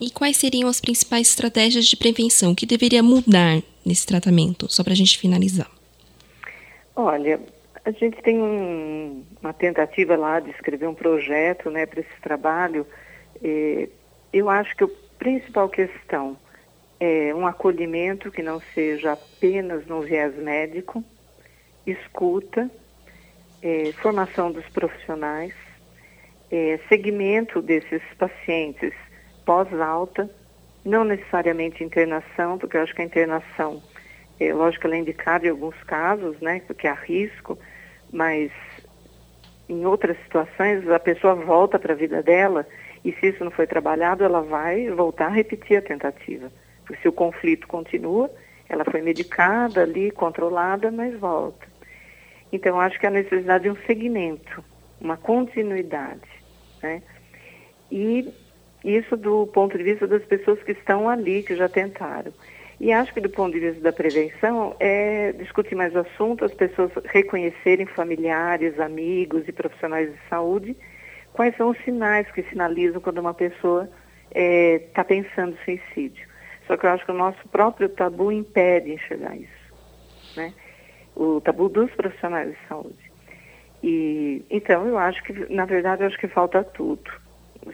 E 0.01 0.11
quais 0.11 0.37
seriam 0.37 0.69
as 0.69 0.81
principais 0.81 1.29
estratégias 1.29 1.87
de 1.87 1.97
prevenção 1.97 2.55
que 2.55 2.67
deveria 2.67 3.03
mudar 3.03 3.63
nesse 3.85 4.07
tratamento, 4.07 4.71
só 4.71 4.85
para 4.85 4.93
a 4.93 4.97
gente 4.97 5.19
finalizar? 5.19 5.71
Olha, 6.95 7.41
a 7.85 7.91
gente 7.91 8.23
tem 8.23 8.39
um, 8.41 9.25
uma 9.41 9.53
tentativa 9.53 10.17
lá 10.17 10.39
de 10.39 10.51
escrever 10.51 10.87
um 10.87 10.95
projeto 10.95 11.71
né, 11.71 11.87
para 11.87 12.01
esse 12.01 12.21
trabalho. 12.21 12.87
Eh, 13.43 13.89
eu 14.33 14.51
acho 14.51 14.77
que 14.77 14.85
a 14.85 14.89
principal 15.19 15.69
questão 15.69 16.37
é 17.01 17.35
um 17.35 17.47
acolhimento 17.47 18.31
que 18.31 18.43
não 18.43 18.61
seja 18.75 19.13
apenas 19.13 19.87
no 19.87 20.01
viés 20.03 20.35
médico, 20.37 21.05
escuta, 21.87 22.71
é, 23.63 23.93
formação 24.01 24.53
dos 24.53 24.67
profissionais, 24.69 25.55
é, 26.51 26.79
segmento 26.89 27.61
desses 27.61 28.03
pacientes 28.19 28.93
pós-alta, 29.45 30.29
não 30.85 31.05
necessariamente 31.05 31.83
internação, 31.83 32.59
porque 32.59 32.77
eu 32.77 32.83
acho 32.83 32.95
que 32.95 33.03
a 33.03 33.05
internação, 33.05 33.83
é, 34.39 34.53
lógico, 34.53 34.87
ela 34.87 34.97
é 34.97 34.99
indicada 34.99 35.47
em 35.47 35.51
alguns 35.51 35.81
casos, 35.85 36.39
né, 36.41 36.63
porque 36.67 36.87
há 36.87 36.95
risco, 36.95 37.59
mas 38.13 38.51
em 39.69 39.85
outras 39.85 40.17
situações 40.23 40.89
a 40.89 40.99
pessoa 40.99 41.35
volta 41.35 41.79
para 41.79 41.93
a 41.93 41.97
vida 41.97 42.23
dela 42.23 42.67
e 43.05 43.13
se 43.13 43.29
isso 43.29 43.45
não 43.45 43.51
foi 43.51 43.67
trabalhado, 43.67 44.25
ela 44.25 44.43
vai 44.43 44.89
voltar 44.91 45.27
a 45.27 45.31
repetir 45.31 45.77
a 45.77 45.83
tentativa. 45.83 46.51
Porque 46.85 47.01
se 47.03 47.09
o 47.09 47.13
conflito 47.13 47.67
continua, 47.69 48.31
ela 48.69 48.85
foi 48.85 49.01
medicada 49.01 49.83
ali, 49.83 50.11
controlada, 50.11 50.91
mas 50.91 51.17
volta. 51.19 51.67
Então, 52.57 52.81
acho 52.81 52.99
que 52.99 53.07
a 53.07 53.11
necessidade 53.11 53.65
de 53.65 53.71
um 53.71 53.77
segmento, 53.87 54.65
uma 55.01 55.17
continuidade. 55.17 56.29
Né? 56.83 57.03
E 57.91 58.33
isso 58.85 59.17
do 59.17 59.47
ponto 59.47 59.77
de 59.77 59.85
vista 59.85 60.07
das 60.07 60.25
pessoas 60.25 60.63
que 60.63 60.73
estão 60.73 61.09
ali, 61.09 61.43
que 61.43 61.55
já 61.55 61.69
tentaram. 61.69 62.33
E 62.79 62.93
acho 62.93 63.13
que 63.15 63.21
do 63.21 63.31
ponto 63.31 63.55
de 63.55 63.61
vista 63.61 63.81
da 63.81 63.93
prevenção 63.93 64.77
é 64.79 65.33
discutir 65.33 65.75
mais 65.75 65.95
o 65.95 66.01
assunto, 66.01 66.45
as 66.45 66.53
pessoas 66.53 66.91
reconhecerem 67.07 67.87
familiares, 67.87 68.79
amigos 68.79 69.49
e 69.49 69.53
profissionais 69.53 70.13
de 70.13 70.19
saúde 70.29 70.77
quais 71.37 71.55
são 71.57 71.69
os 71.69 71.79
sinais 71.85 72.29
que 72.33 72.43
sinalizam 72.45 73.01
quando 73.01 73.19
uma 73.19 73.35
pessoa 73.35 73.85
está 74.31 74.41
é, 74.41 74.79
tá 74.95 75.05
pensando 75.05 75.57
suicídio. 75.65 76.27
Só 76.67 76.77
que 76.77 76.87
eu 76.87 76.91
acho 76.91 77.05
que 77.05 77.13
o 77.13 77.15
nosso 77.15 77.47
próprio 77.49 77.91
tabu 77.91 78.33
impede 78.33 78.91
enxergar 78.91 79.37
isso, 79.37 79.75
né? 80.35 80.53
O 81.17 81.41
tabu 81.41 81.69
dos 81.69 81.91
profissionais 81.93 82.51
de 82.51 82.69
saúde. 82.69 83.11
E 83.83 84.43
então 84.51 84.87
eu 84.87 84.99
acho 84.99 85.23
que, 85.25 85.33
na 85.53 85.65
verdade, 85.65 86.03
eu 86.03 86.09
acho 86.09 86.19
que 86.19 86.29
falta 86.29 86.63
tudo. 86.63 87.11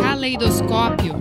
Caleidoscópio 0.00 1.14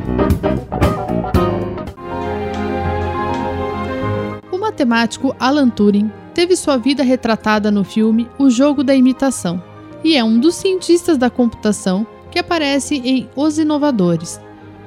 matemático 4.76 5.34
Alan 5.40 5.70
Turing 5.70 6.12
teve 6.34 6.54
sua 6.58 6.76
vida 6.76 7.02
retratada 7.02 7.72
no 7.72 7.86
filme 7.86 8.28
O 8.38 8.50
Jogo 8.50 8.84
da 8.84 8.94
Imitação 8.94 9.64
e 10.04 10.18
é 10.18 10.24
um 10.24 10.38
dos 10.38 10.56
cientistas 10.56 11.18
da 11.18 11.30
computação 11.30 12.06
que 12.36 12.40
aparece 12.40 12.96
em 12.96 13.30
Os 13.34 13.58
Inovadores. 13.58 14.42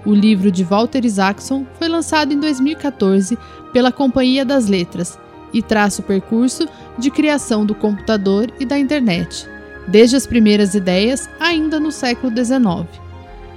O 0.04 0.12
livro 0.12 0.52
de 0.52 0.62
Walter 0.62 1.02
Isaacson 1.02 1.64
foi 1.78 1.88
lançado 1.88 2.30
em 2.30 2.38
2014 2.38 3.38
pela 3.72 3.90
Companhia 3.90 4.44
das 4.44 4.66
Letras 4.66 5.18
e 5.50 5.62
traça 5.62 6.02
o 6.02 6.04
percurso 6.04 6.68
de 6.98 7.10
criação 7.10 7.64
do 7.64 7.74
computador 7.74 8.52
e 8.60 8.66
da 8.66 8.78
internet, 8.78 9.48
desde 9.86 10.14
as 10.14 10.26
primeiras 10.26 10.74
ideias 10.74 11.26
ainda 11.40 11.80
no 11.80 11.90
século 11.90 12.30
XIX. 12.36 12.86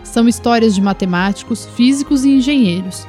São 0.05 0.25
histórias 0.25 0.73
de 0.73 0.81
matemáticos, 0.81 1.65
físicos 1.75 2.23
e 2.23 2.29
engenheiros 2.29 3.05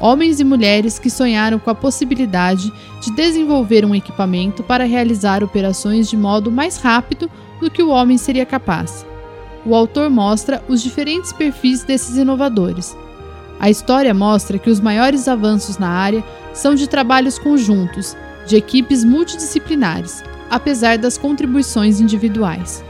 homens 0.00 0.40
e 0.40 0.44
mulheres 0.44 0.98
que 0.98 1.08
sonharam 1.08 1.60
com 1.60 1.70
a 1.70 1.74
possibilidade 1.74 2.70
de 3.00 3.14
desenvolver 3.14 3.84
um 3.84 3.94
equipamento 3.94 4.64
para 4.64 4.84
realizar 4.84 5.44
operações 5.44 6.10
de 6.10 6.16
modo 6.16 6.50
mais 6.50 6.76
rápido 6.76 7.30
do 7.60 7.70
que 7.70 7.82
o 7.82 7.90
homem 7.90 8.18
seria 8.18 8.44
capaz. 8.44 9.06
O 9.66 9.74
autor 9.74 10.10
mostra 10.10 10.62
os 10.68 10.82
diferentes 10.82 11.32
perfis 11.32 11.84
desses 11.84 12.16
inovadores. 12.16 12.96
A 13.58 13.70
história 13.70 14.12
mostra 14.12 14.58
que 14.58 14.68
os 14.68 14.80
maiores 14.80 15.26
avanços 15.26 15.78
na 15.78 15.88
área 15.88 16.22
são 16.52 16.74
de 16.74 16.88
trabalhos 16.88 17.38
conjuntos, 17.38 18.16
de 18.46 18.56
equipes 18.56 19.04
multidisciplinares, 19.04 20.22
apesar 20.50 20.98
das 20.98 21.16
contribuições 21.16 22.00
individuais. 22.00 22.84